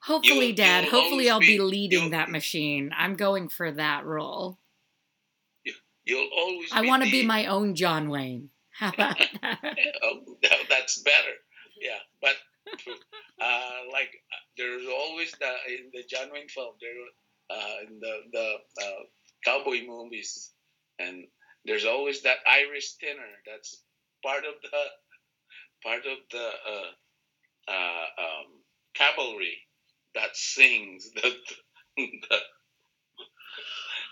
hopefully, 0.00 0.46
You'll- 0.48 0.56
Dad. 0.56 0.84
you'll 0.84 0.92
Hopefully, 0.92 1.30
I'll 1.30 1.40
be 1.40 1.56
be- 1.56 1.62
leading 1.62 2.10
that 2.10 2.30
machine. 2.30 2.90
I'm 2.96 3.14
going 3.16 3.48
for 3.48 3.70
that 3.72 4.04
role. 4.04 4.58
You'll 6.04 6.28
always. 6.36 6.68
I 6.72 6.82
want 6.82 7.02
to 7.02 7.10
be 7.10 7.26
my 7.26 7.46
own 7.46 7.74
John 7.74 8.08
Wayne. 8.08 8.50
How 8.70 8.90
about 8.90 9.18
that? 9.42 9.58
oh, 10.04 10.20
that- 10.42 10.66
that's 10.68 10.98
better. 11.02 11.34
Yeah, 11.80 11.98
but 12.22 12.36
uh, 13.40 13.70
like 13.92 14.10
there's 14.56 14.86
always 14.86 15.32
the 15.32 15.52
in 15.68 15.90
the 15.92 16.04
John 16.08 16.28
Wayne 16.32 16.48
film 16.48 16.74
there 16.80 17.56
uh, 17.58 17.86
in 17.88 17.98
the 18.00 18.20
the 18.32 18.54
uh, 18.82 19.02
cowboy 19.44 19.84
movies, 19.86 20.52
and 21.00 21.24
there's 21.64 21.84
always 21.84 22.22
that 22.22 22.36
Irish 22.48 22.94
tenor 22.94 23.26
that's 23.46 23.82
part 24.22 24.44
of 24.44 24.54
the 24.62 24.68
part 25.82 26.02
of 26.06 26.18
the 26.30 26.48
uh, 26.48 27.70
uh, 27.70 28.22
um, 28.22 28.46
cavalry 28.94 29.58
that 30.14 30.34
sings 30.34 31.10
the, 31.14 31.34
the 31.96 32.38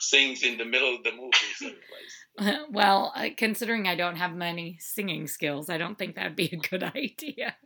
sings 0.01 0.43
in 0.43 0.59
the 0.59 0.65
middle 0.65 0.95
of 0.95 1.03
the 1.03 1.13
movie 1.13 1.33
someplace. 1.55 2.67
well, 2.71 3.13
uh, 3.17 3.29
considering 3.37 3.89
I 3.89 3.95
don't 3.95 4.17
have 4.17 4.35
many 4.35 4.79
singing 4.81 5.27
skills, 5.27 5.71
I 5.71 5.79
don't 5.79 5.99
think 5.99 6.17
that'd 6.17 6.37
be 6.37 6.51
a 6.53 6.69
good 6.69 6.83
idea. 6.97 7.57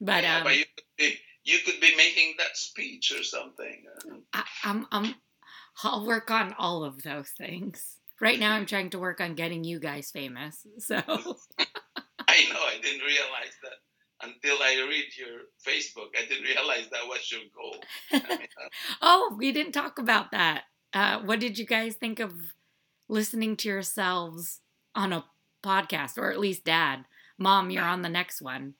But 0.00 0.22
yeah, 0.22 0.38
um, 0.38 0.44
but 0.44 0.56
you 0.56 0.64
could, 0.76 0.84
be, 0.96 1.14
you 1.44 1.58
could 1.64 1.80
be 1.80 1.96
making 1.96 2.34
that 2.38 2.56
speech 2.56 3.12
or 3.12 3.24
something. 3.24 3.84
I, 4.32 4.44
I'm, 4.64 4.86
I'm, 4.92 5.14
I'll 5.82 6.06
work 6.06 6.30
on 6.30 6.54
all 6.58 6.84
of 6.84 7.02
those 7.02 7.30
things. 7.30 7.97
Right 8.20 8.38
now, 8.38 8.54
I'm 8.54 8.66
trying 8.66 8.90
to 8.90 8.98
work 8.98 9.20
on 9.20 9.34
getting 9.34 9.64
you 9.64 9.78
guys 9.78 10.10
famous. 10.10 10.66
So, 10.78 10.96
I 11.06 12.44
know. 12.50 12.60
I 12.60 12.78
didn't 12.82 13.00
realize 13.06 13.54
that 13.62 13.78
until 14.22 14.56
I 14.62 14.86
read 14.88 15.06
your 15.16 15.40
Facebook. 15.66 16.08
I 16.16 16.26
didn't 16.26 16.44
realize 16.44 16.88
that 16.90 17.06
was 17.06 17.30
your 17.30 17.40
goal. 17.54 17.76
I 18.12 18.16
mean, 18.28 18.48
uh, 18.62 18.68
oh, 19.02 19.34
we 19.38 19.52
didn't 19.52 19.72
talk 19.72 19.98
about 19.98 20.30
that. 20.32 20.64
Uh, 20.92 21.20
what 21.20 21.40
did 21.40 21.58
you 21.58 21.66
guys 21.66 21.94
think 21.94 22.20
of 22.20 22.34
listening 23.08 23.56
to 23.58 23.68
yourselves 23.68 24.60
on 24.94 25.12
a 25.12 25.24
podcast, 25.62 26.18
or 26.18 26.30
at 26.30 26.40
least 26.40 26.64
Dad? 26.64 27.04
Mom, 27.38 27.70
you're 27.70 27.84
on 27.84 28.02
the 28.02 28.08
next 28.08 28.40
one. 28.42 28.74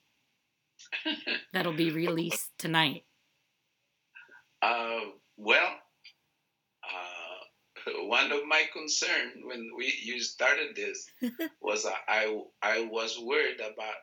That'll 1.53 1.73
be 1.73 1.91
released 1.91 2.51
tonight. 2.59 3.05
Uh, 4.63 5.01
well, 5.37 5.77
one 8.07 8.33
of 8.33 8.47
my 8.47 8.65
concern 8.73 9.33
when 9.45 9.71
we 9.77 9.93
you 10.03 10.21
started 10.21 10.77
this 10.77 11.07
was 11.61 11.85
uh, 11.85 11.93
I 12.09 12.41
I 12.63 12.89
was 12.91 13.19
worried 13.19 13.61
about 13.61 14.01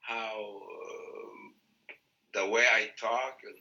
how 0.00 0.60
um, 0.62 1.54
the 2.34 2.48
way 2.48 2.64
I 2.70 2.88
talk 3.00 3.38
and 3.44 3.56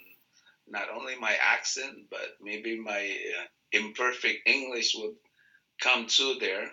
not 0.67 0.89
only 0.89 1.17
my 1.19 1.35
accent 1.41 2.09
but 2.09 2.35
maybe 2.41 2.79
my 2.79 3.15
uh, 3.39 3.45
imperfect 3.71 4.47
English 4.47 4.95
would 4.95 5.15
come 5.81 6.07
through 6.07 6.35
there. 6.39 6.69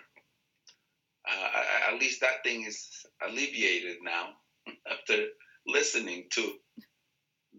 Uh, 1.29 1.63
at 1.89 1.99
least 1.99 2.21
that 2.21 2.41
thing 2.43 2.63
is 2.65 2.87
alleviated 3.27 3.97
now 4.01 4.29
after 4.91 5.25
listening 5.67 6.25
to 6.31 6.53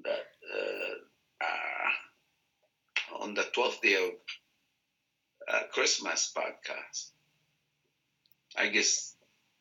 that 0.04 0.24
uh, 0.54 1.44
uh, 1.44 2.08
on 3.22 3.34
the 3.34 3.44
12th 3.54 3.80
day 3.82 3.94
of 3.94 4.12
uh, 5.48 5.62
Christmas 5.72 6.32
podcast. 6.36 7.10
I 8.56 8.68
guess 8.68 9.14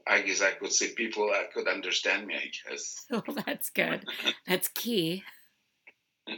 I 0.05 0.21
guess 0.21 0.41
I 0.41 0.51
could 0.51 0.71
see 0.71 0.93
people 0.95 1.29
uh, 1.33 1.43
could 1.53 1.67
understand 1.67 2.27
me. 2.27 2.35
I 2.35 2.69
guess. 2.69 3.05
Oh, 3.11 3.23
that's 3.45 3.69
good. 3.69 4.05
That's 4.47 4.67
key. 4.69 5.23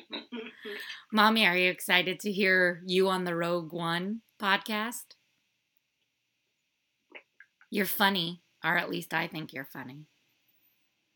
Mommy, 1.11 1.45
are 1.45 1.57
you 1.57 1.69
excited 1.69 2.19
to 2.21 2.31
hear 2.31 2.81
you 2.85 3.09
on 3.09 3.23
the 3.23 3.35
Rogue 3.35 3.73
One 3.73 4.21
podcast? 4.41 5.15
You're 7.71 7.85
funny, 7.85 8.41
or 8.63 8.77
at 8.77 8.89
least 8.89 9.13
I 9.13 9.27
think 9.27 9.53
you're 9.53 9.65
funny. 9.65 10.05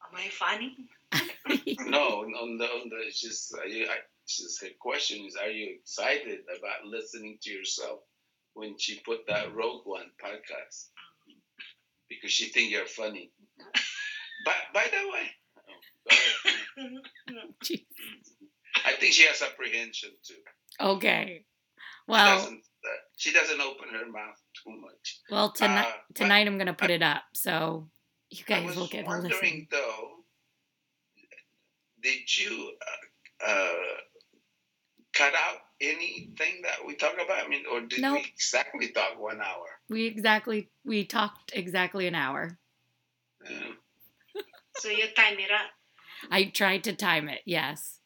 Am 0.07 0.15
I 0.15 0.29
funny? 0.29 0.77
no, 1.89 2.23
on 2.23 2.57
the 2.57 2.65
on 2.65 2.89
the 2.89 2.97
it's 3.07 3.21
just 3.21 3.55
uh, 3.55 3.65
you, 3.65 3.85
I, 3.85 3.97
it's 4.23 4.37
just 4.37 4.61
her 4.61 4.69
question 4.79 5.25
is: 5.25 5.35
Are 5.35 5.49
you 5.49 5.75
excited 5.79 6.39
about 6.57 6.85
listening 6.85 7.37
to 7.41 7.51
yourself 7.51 7.99
when 8.53 8.77
she 8.77 8.99
put 9.05 9.25
that 9.27 9.53
Rogue 9.55 9.81
One 9.85 10.11
podcast? 10.23 10.87
Because 12.09 12.31
she 12.31 12.45
think 12.49 12.71
you're 12.71 12.85
funny. 12.85 13.31
But 14.45 14.55
by 14.73 14.85
the 14.91 15.09
way, 15.09 15.27
oh, 16.11 16.15
go 16.77 16.83
ahead. 16.83 17.43
Jeez. 17.63 17.85
I 18.85 18.93
think 18.93 19.13
she 19.13 19.25
has 19.27 19.41
apprehension 19.41 20.09
too. 20.27 20.35
okay. 20.79 21.45
She 21.45 21.83
Well, 22.11 22.37
doesn't, 22.37 22.57
uh, 22.83 22.89
she 23.15 23.31
doesn't 23.31 23.61
open 23.61 23.87
her 23.89 24.05
mouth 24.11 24.37
too 24.63 24.71
much. 24.81 25.19
well, 25.31 25.51
tonight 25.51 25.87
Uh, 25.87 26.13
tonight 26.13 26.47
I'm 26.47 26.57
gonna 26.57 26.73
put 26.73 26.89
it 26.91 27.01
up, 27.01 27.23
so 27.33 27.89
you 28.29 28.43
I 28.49 28.51
guys 28.59 28.65
was 28.67 28.75
will 28.75 28.87
get 28.87 29.05
a 29.05 29.09
listen. 29.09 29.29
wondering 29.31 29.67
though, 29.71 30.09
did 32.01 32.37
you 32.37 32.73
uh, 33.47 33.49
uh, 33.49 33.73
cut 35.13 35.33
out 35.33 35.59
anything 35.81 36.62
that 36.63 36.86
we 36.86 36.95
talk 36.95 37.13
about? 37.13 37.45
I 37.45 37.47
mean, 37.47 37.63
or 37.71 37.81
did 37.81 38.01
Nope. 38.01 38.19
we 38.19 38.25
exactly 38.33 38.89
talk 38.89 39.19
one 39.19 39.41
hour? 39.41 39.65
We 39.89 40.05
exactly 40.05 40.69
we 40.86 41.05
talked 41.05 41.51
exactly 41.53 42.07
an 42.07 42.15
hour. 42.15 42.57
Uh, 43.45 43.73
so 44.75 44.89
you 44.89 45.05
time 45.15 45.39
it 45.39 45.51
up. 45.51 45.69
I 46.31 46.45
tried 46.45 46.86
to 46.86 46.93
time 46.93 47.27
it. 47.29 47.41
Yes, 47.45 47.99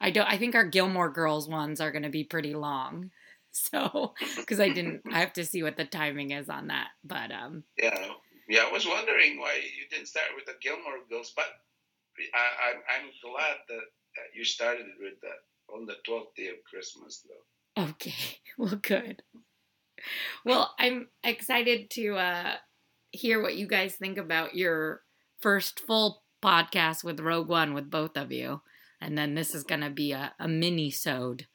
I 0.00 0.10
don't. 0.10 0.26
I 0.28 0.38
think 0.38 0.54
our 0.54 0.64
Gilmore 0.64 1.10
Girls 1.10 1.48
ones 1.48 1.80
are 1.80 1.92
going 1.92 2.04
to 2.04 2.10
be 2.10 2.24
pretty 2.24 2.54
long. 2.54 3.10
So, 3.56 4.14
because 4.34 4.58
I 4.58 4.70
didn't, 4.70 5.02
I 5.12 5.20
have 5.20 5.34
to 5.34 5.44
see 5.44 5.62
what 5.62 5.76
the 5.76 5.84
timing 5.84 6.32
is 6.32 6.48
on 6.48 6.66
that. 6.74 6.88
But 7.04 7.30
um, 7.30 7.62
yeah, 7.78 8.10
yeah. 8.48 8.66
I 8.68 8.72
was 8.72 8.84
wondering 8.84 9.38
why 9.38 9.54
you 9.62 9.86
didn't 9.88 10.08
start 10.08 10.26
with 10.34 10.44
the 10.46 10.58
Gilmore 10.60 10.98
Girls, 11.08 11.32
but 11.36 11.46
I, 12.34 12.72
I'm 12.74 12.82
I'm 12.90 13.10
glad 13.22 13.54
that, 13.68 13.86
that 14.16 14.28
you 14.34 14.42
started 14.42 14.86
with 14.98 15.20
that 15.22 15.46
on 15.68 15.86
the 15.86 15.96
twelfth 16.04 16.34
day 16.36 16.48
of 16.48 16.56
Christmas, 16.68 17.24
though. 17.26 17.82
Okay. 17.84 18.14
Well, 18.56 18.76
good. 18.76 19.22
Well, 20.44 20.74
I'm 20.78 21.08
excited 21.22 21.90
to 21.90 22.16
uh, 22.16 22.54
hear 23.10 23.42
what 23.42 23.56
you 23.56 23.66
guys 23.66 23.96
think 23.96 24.18
about 24.18 24.54
your 24.54 25.02
first 25.40 25.80
full 25.80 26.22
podcast 26.42 27.04
with 27.04 27.20
Rogue 27.20 27.48
One 27.48 27.74
with 27.74 27.90
both 27.90 28.16
of 28.16 28.32
you, 28.32 28.62
and 29.00 29.16
then 29.16 29.34
this 29.34 29.54
is 29.54 29.64
gonna 29.64 29.90
be 29.90 30.12
a, 30.12 30.34
a 30.38 30.48
mini-sode 30.48 31.46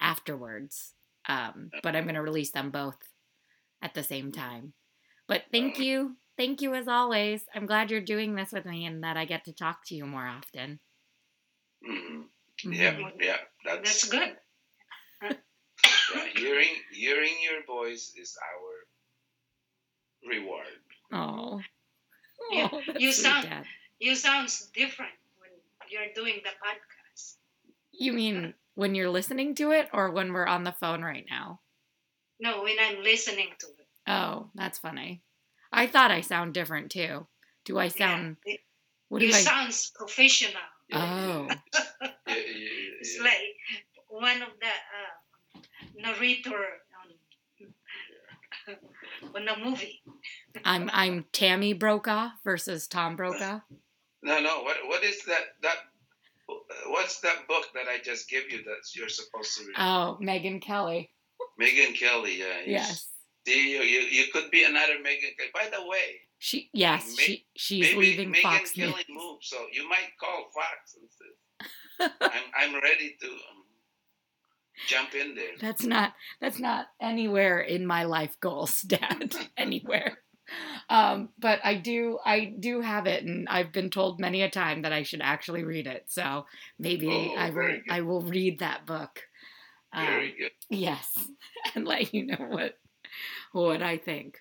afterwards. 0.00 0.94
Um, 1.28 1.70
but 1.82 1.96
I'm 1.96 2.06
gonna 2.06 2.22
release 2.22 2.52
them 2.52 2.70
both 2.70 2.96
at 3.82 3.94
the 3.94 4.02
same 4.02 4.32
time. 4.32 4.74
But 5.28 5.44
thank 5.52 5.78
you, 5.78 6.16
thank 6.36 6.62
you 6.62 6.74
as 6.74 6.88
always. 6.88 7.44
I'm 7.54 7.66
glad 7.66 7.90
you're 7.90 8.00
doing 8.00 8.34
this 8.34 8.52
with 8.52 8.66
me 8.66 8.86
and 8.86 9.04
that 9.04 9.16
I 9.16 9.24
get 9.24 9.44
to 9.46 9.52
talk 9.52 9.84
to 9.86 9.94
you 9.94 10.06
more 10.06 10.26
often. 10.26 10.80
hmm 11.82 12.22
Mhm. 12.64 12.74
Yeah, 12.74 13.10
yeah. 13.20 13.38
That's, 13.76 14.08
That's 14.08 14.08
good. 14.08 14.36
yeah, 16.14 16.24
hearing 16.36 16.68
hearing 16.92 17.34
your 17.42 17.64
voice 17.66 18.12
is 18.16 18.36
our 18.42 20.30
reward. 20.30 20.66
Oh. 21.12 21.60
Yeah, 22.50 22.68
Oh, 22.72 22.80
you 22.98 23.12
sound- 23.12 23.48
Dad. 23.48 23.64
You 23.98 24.14
sounds 24.14 24.66
different 24.74 25.12
when 25.38 25.50
you're 25.90 26.12
doing 26.14 26.40
the 26.44 26.50
podcast. 26.64 27.36
You 27.92 28.12
mean 28.12 28.54
when 28.74 28.94
you're 28.94 29.10
listening 29.10 29.54
to 29.56 29.72
it 29.72 29.88
or 29.92 30.10
when 30.10 30.32
we're 30.32 30.46
on 30.46 30.62
the 30.64 30.72
phone 30.72 31.02
right 31.02 31.26
now? 31.28 31.60
No, 32.40 32.62
when 32.62 32.76
I'm 32.80 33.02
listening 33.02 33.48
to 33.58 33.66
it. 33.66 33.86
Oh, 34.06 34.50
that's 34.54 34.78
funny. 34.78 35.22
I 35.72 35.86
thought 35.88 36.10
I 36.12 36.20
sound 36.20 36.54
different 36.54 36.90
too. 36.92 37.26
Do 37.64 37.78
I 37.78 37.88
sound 37.88 38.36
Yeah, 38.46 38.54
it- 38.54 38.60
what 39.08 39.18
do 39.18 39.26
you 39.26 39.34
I 39.34 39.40
sounds 39.40 39.90
professional. 39.94 40.62
Oh. 40.92 41.48
Yeah, 43.16 43.24
yeah, 43.24 43.30
It's 43.30 43.96
like 43.98 44.12
one 44.22 44.42
of 44.42 44.48
the 44.60 44.66
uh, 44.98 45.60
narrator 45.96 46.64
on, 49.34 49.34
on 49.34 49.48
a 49.48 49.64
movie. 49.64 50.02
I'm 50.64 50.90
I'm 50.92 51.24
Tammy 51.32 51.72
Brokaw 51.72 52.30
versus 52.44 52.86
Tom 52.88 53.16
Brokaw. 53.16 53.60
No, 54.22 54.40
no. 54.40 54.62
What 54.62 54.76
what 54.86 55.04
is 55.04 55.24
that 55.26 55.42
that 55.62 55.76
what's 56.88 57.20
that 57.20 57.46
book 57.48 57.66
that 57.74 57.86
I 57.88 57.98
just 58.02 58.28
gave 58.28 58.50
you 58.50 58.58
that 58.64 58.94
you're 58.94 59.08
supposed 59.08 59.56
to 59.58 59.64
read? 59.66 59.74
Oh, 59.78 60.18
Megyn 60.20 60.60
Kelly. 60.60 61.10
Megyn 61.60 61.94
Kelly. 61.98 62.38
Yeah. 62.38 62.46
Yes. 62.66 63.08
See, 63.46 63.72
you, 63.72 63.80
you 63.80 64.00
you 64.00 64.24
could 64.32 64.50
be 64.50 64.64
another 64.64 64.94
Megyn 65.04 65.36
Kelly. 65.36 65.50
By 65.54 65.68
the 65.74 65.86
way, 65.86 66.20
She 66.38 66.68
yes, 66.72 67.06
Ma- 67.16 67.22
she 67.22 67.46
she's 67.56 67.84
maybe 67.86 67.98
leaving 68.00 68.30
Megan 68.30 68.50
Fox 68.50 68.72
Kelly 68.72 68.92
News. 68.92 69.04
moved, 69.10 69.44
so 69.44 69.56
you 69.72 69.88
might 69.88 70.10
call 70.20 70.44
Fox 70.54 70.96
and 71.00 71.08
say, 71.10 71.26
"I'm 72.00 72.42
I'm 72.56 72.74
ready 72.74 73.16
to 73.20 73.26
um, 73.26 73.64
jump 74.86 75.14
in 75.14 75.34
there." 75.34 75.52
That's 75.60 75.84
not 75.84 76.14
that's 76.40 76.58
not 76.58 76.86
anywhere 77.00 77.60
in 77.60 77.86
my 77.86 78.04
life 78.04 78.38
goals, 78.40 78.80
Dad. 78.86 79.34
anywhere. 79.56 80.18
Um, 80.88 81.28
but 81.38 81.60
I 81.62 81.74
do 81.74 82.18
I 82.24 82.54
do 82.58 82.80
have 82.80 83.06
it, 83.06 83.24
and 83.24 83.48
I've 83.48 83.72
been 83.72 83.90
told 83.90 84.18
many 84.20 84.42
a 84.42 84.50
time 84.50 84.82
that 84.82 84.92
I 84.92 85.02
should 85.02 85.20
actually 85.22 85.64
read 85.64 85.86
it. 85.86 86.06
So 86.08 86.46
maybe 86.78 87.08
Oh, 87.10 87.34
I 87.36 87.50
will. 87.50 87.76
I 87.90 88.00
will 88.00 88.22
read 88.22 88.60
that 88.60 88.86
book. 88.86 89.22
Um, 89.92 90.06
Very 90.06 90.34
good. 90.38 90.50
Yes, 90.70 91.12
and 91.74 91.86
let 91.86 92.14
you 92.14 92.26
know 92.26 92.46
what 92.48 92.74
what 93.52 93.82
I 93.82 93.98
think. 93.98 94.38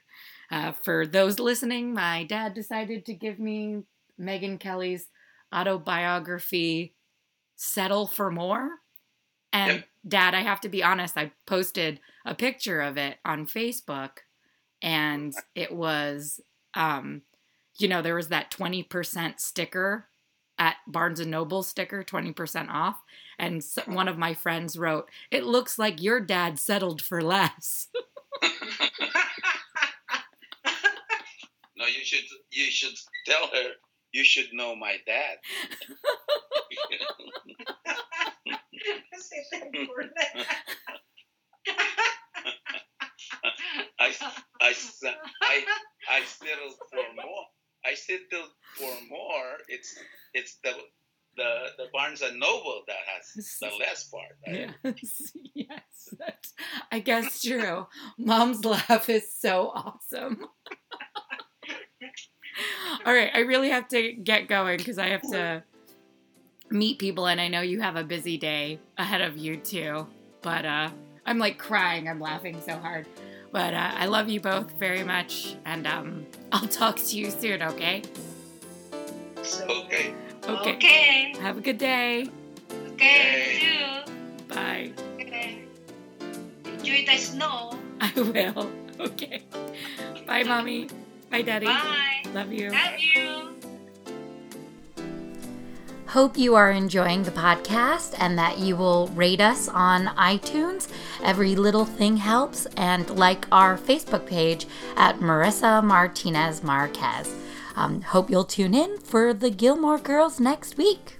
Uh, 0.50 0.72
for 0.72 1.06
those 1.06 1.40
listening, 1.40 1.94
my 1.94 2.24
dad 2.24 2.54
decided 2.54 3.06
to 3.06 3.14
give 3.14 3.38
me 3.40 3.84
Megyn 4.20 4.60
Kelly's 4.60 5.08
autobiography, 5.54 6.96
"Settle 7.58 8.08
for 8.08 8.32
More." 8.32 8.70
And 9.54 9.78
Yep. 9.78 9.88
Dad, 10.08 10.36
I 10.36 10.42
have 10.42 10.62
to 10.62 10.70
be 10.70 10.84
honest. 10.84 11.18
I 11.18 11.32
posted 11.46 12.00
a 12.26 12.36
picture 12.36 12.82
of 12.82 12.98
it 12.98 13.18
on 13.26 13.46
Facebook, 13.48 14.20
and 14.82 15.34
it 15.56 15.72
was, 15.74 16.40
um, 16.76 17.24
you 17.80 17.88
know, 17.90 18.02
there 18.02 18.16
was 18.16 18.30
that 18.30 18.52
twenty 18.52 18.84
percent 18.84 19.42
sticker 19.42 20.08
at 20.60 20.78
Barnes 20.88 21.20
and 21.20 21.32
Noble 21.32 21.64
sticker, 21.64 22.04
20% 22.04 22.70
off. 22.70 23.02
And 23.40 23.58
s 23.58 23.78
one 23.86 24.08
of 24.08 24.18
my 24.18 24.34
friends 24.34 24.78
wrote, 24.78 25.10
It 25.32 25.44
looks 25.46 25.78
like 25.78 26.02
your 26.02 26.20
dad 26.20 26.60
settled 26.60 27.02
for 27.02 27.22
less. 27.22 27.90
no, 31.78 31.86
you 31.86 32.04
should 32.04 32.26
you 32.52 32.66
should 32.72 32.96
tell 33.26 33.48
her 33.48 33.72
you 34.12 34.24
should 34.24 34.54
know 34.54 34.76
my 34.76 34.98
dad. 35.06 35.38
I, 44.00 44.14
I, 44.62 44.74
I, 46.10 46.24
settled 46.24 46.74
for 46.90 47.04
more. 47.16 47.46
I 47.86 47.94
settled 47.94 48.50
for 48.76 48.92
more. 49.10 49.58
It's 49.68 49.96
it's 50.34 50.58
the 50.64 50.72
the 51.36 51.68
the 51.78 51.86
Barnes 51.94 52.22
and 52.22 52.40
Noble 52.40 52.82
that 52.88 52.98
has 53.14 53.60
the 53.60 53.70
less 53.80 54.10
part. 54.10 54.38
Right? 54.46 54.56
Yes, 55.54 56.14
I 56.92 57.00
guess 57.00 57.42
true. 57.42 57.88
Mom's 58.18 58.66
laugh 58.66 59.10
is 59.10 59.34
so 59.34 59.72
awesome. 59.74 60.46
All 63.06 63.14
right, 63.14 63.30
I 63.34 63.40
really 63.40 63.70
have 63.70 63.88
to 63.90 64.14
get 64.14 64.48
going 64.48 64.78
because 64.78 64.98
I 64.98 65.08
have 65.10 65.22
to 65.32 65.64
meet 66.70 67.00
people, 67.00 67.28
and 67.28 67.40
I 67.40 67.48
know 67.48 67.62
you 67.62 67.82
have 67.82 67.96
a 67.96 68.04
busy 68.04 68.38
day 68.38 68.80
ahead 68.98 69.22
of 69.22 69.38
you 69.38 69.58
too. 69.58 70.08
But 70.42 70.66
uh, 70.66 70.90
I'm 71.26 71.40
like 71.40 71.58
crying. 71.58 72.08
I'm 72.08 72.20
laughing 72.20 72.62
so 72.66 72.74
hard. 72.78 73.06
But 73.52 73.74
uh, 73.74 73.92
I 73.96 74.06
love 74.08 74.30
you 74.30 74.40
both 74.40 74.72
very 74.74 75.04
much, 75.04 75.56
and 75.66 75.88
um, 75.88 76.26
I'll 76.52 76.68
talk 76.68 76.98
to 76.98 77.18
you 77.18 77.32
soon. 77.32 77.62
Okay. 77.62 78.04
Okay. 79.38 80.14
Okay. 80.48 80.76
Okay. 80.76 81.34
Have 81.40 81.58
a 81.58 81.62
good 81.62 81.78
day. 81.78 82.28
Okay. 82.94 83.54
You 83.54 84.06
too. 84.06 84.54
Bye. 84.54 84.92
Okay. 85.16 85.64
Enjoy 86.66 87.06
the 87.06 87.18
snow. 87.18 87.78
I 88.02 88.12
will. 88.16 88.72
Okay. 89.00 89.44
Bye, 90.26 90.42
mommy. 90.42 90.90
Bye, 91.30 91.44
daddy. 91.44 91.68
Bye. 91.68 92.24
Love 92.34 92.52
you. 92.52 92.72
Love 92.72 92.98
you. 92.98 93.57
Hope 96.10 96.38
you 96.38 96.56
are 96.56 96.72
enjoying 96.72 97.24
the 97.24 97.32
podcast 97.32 98.16
and 98.18 98.38
that 98.38 98.60
you 98.60 98.78
will 98.78 99.10
rate 99.10 99.42
us 99.42 99.68
on 99.68 100.08
iTunes. 100.16 100.88
Every 101.22 101.54
little 101.54 101.84
thing 101.84 102.16
helps. 102.16 102.66
And 102.78 103.10
like 103.10 103.46
our 103.52 103.78
Facebook 103.78 104.26
page 104.26 104.68
at 104.96 105.20
Marissa 105.20 105.84
Martinez 105.84 106.64
Marquez. 106.64 107.36
Um, 107.76 108.02
hope 108.02 108.30
you'll 108.30 108.46
tune 108.46 108.74
in 108.74 109.00
for 109.00 109.34
the 109.34 109.50
Gilmore 109.50 110.00
Girls 110.00 110.40
next 110.40 110.78
week. 110.78 111.17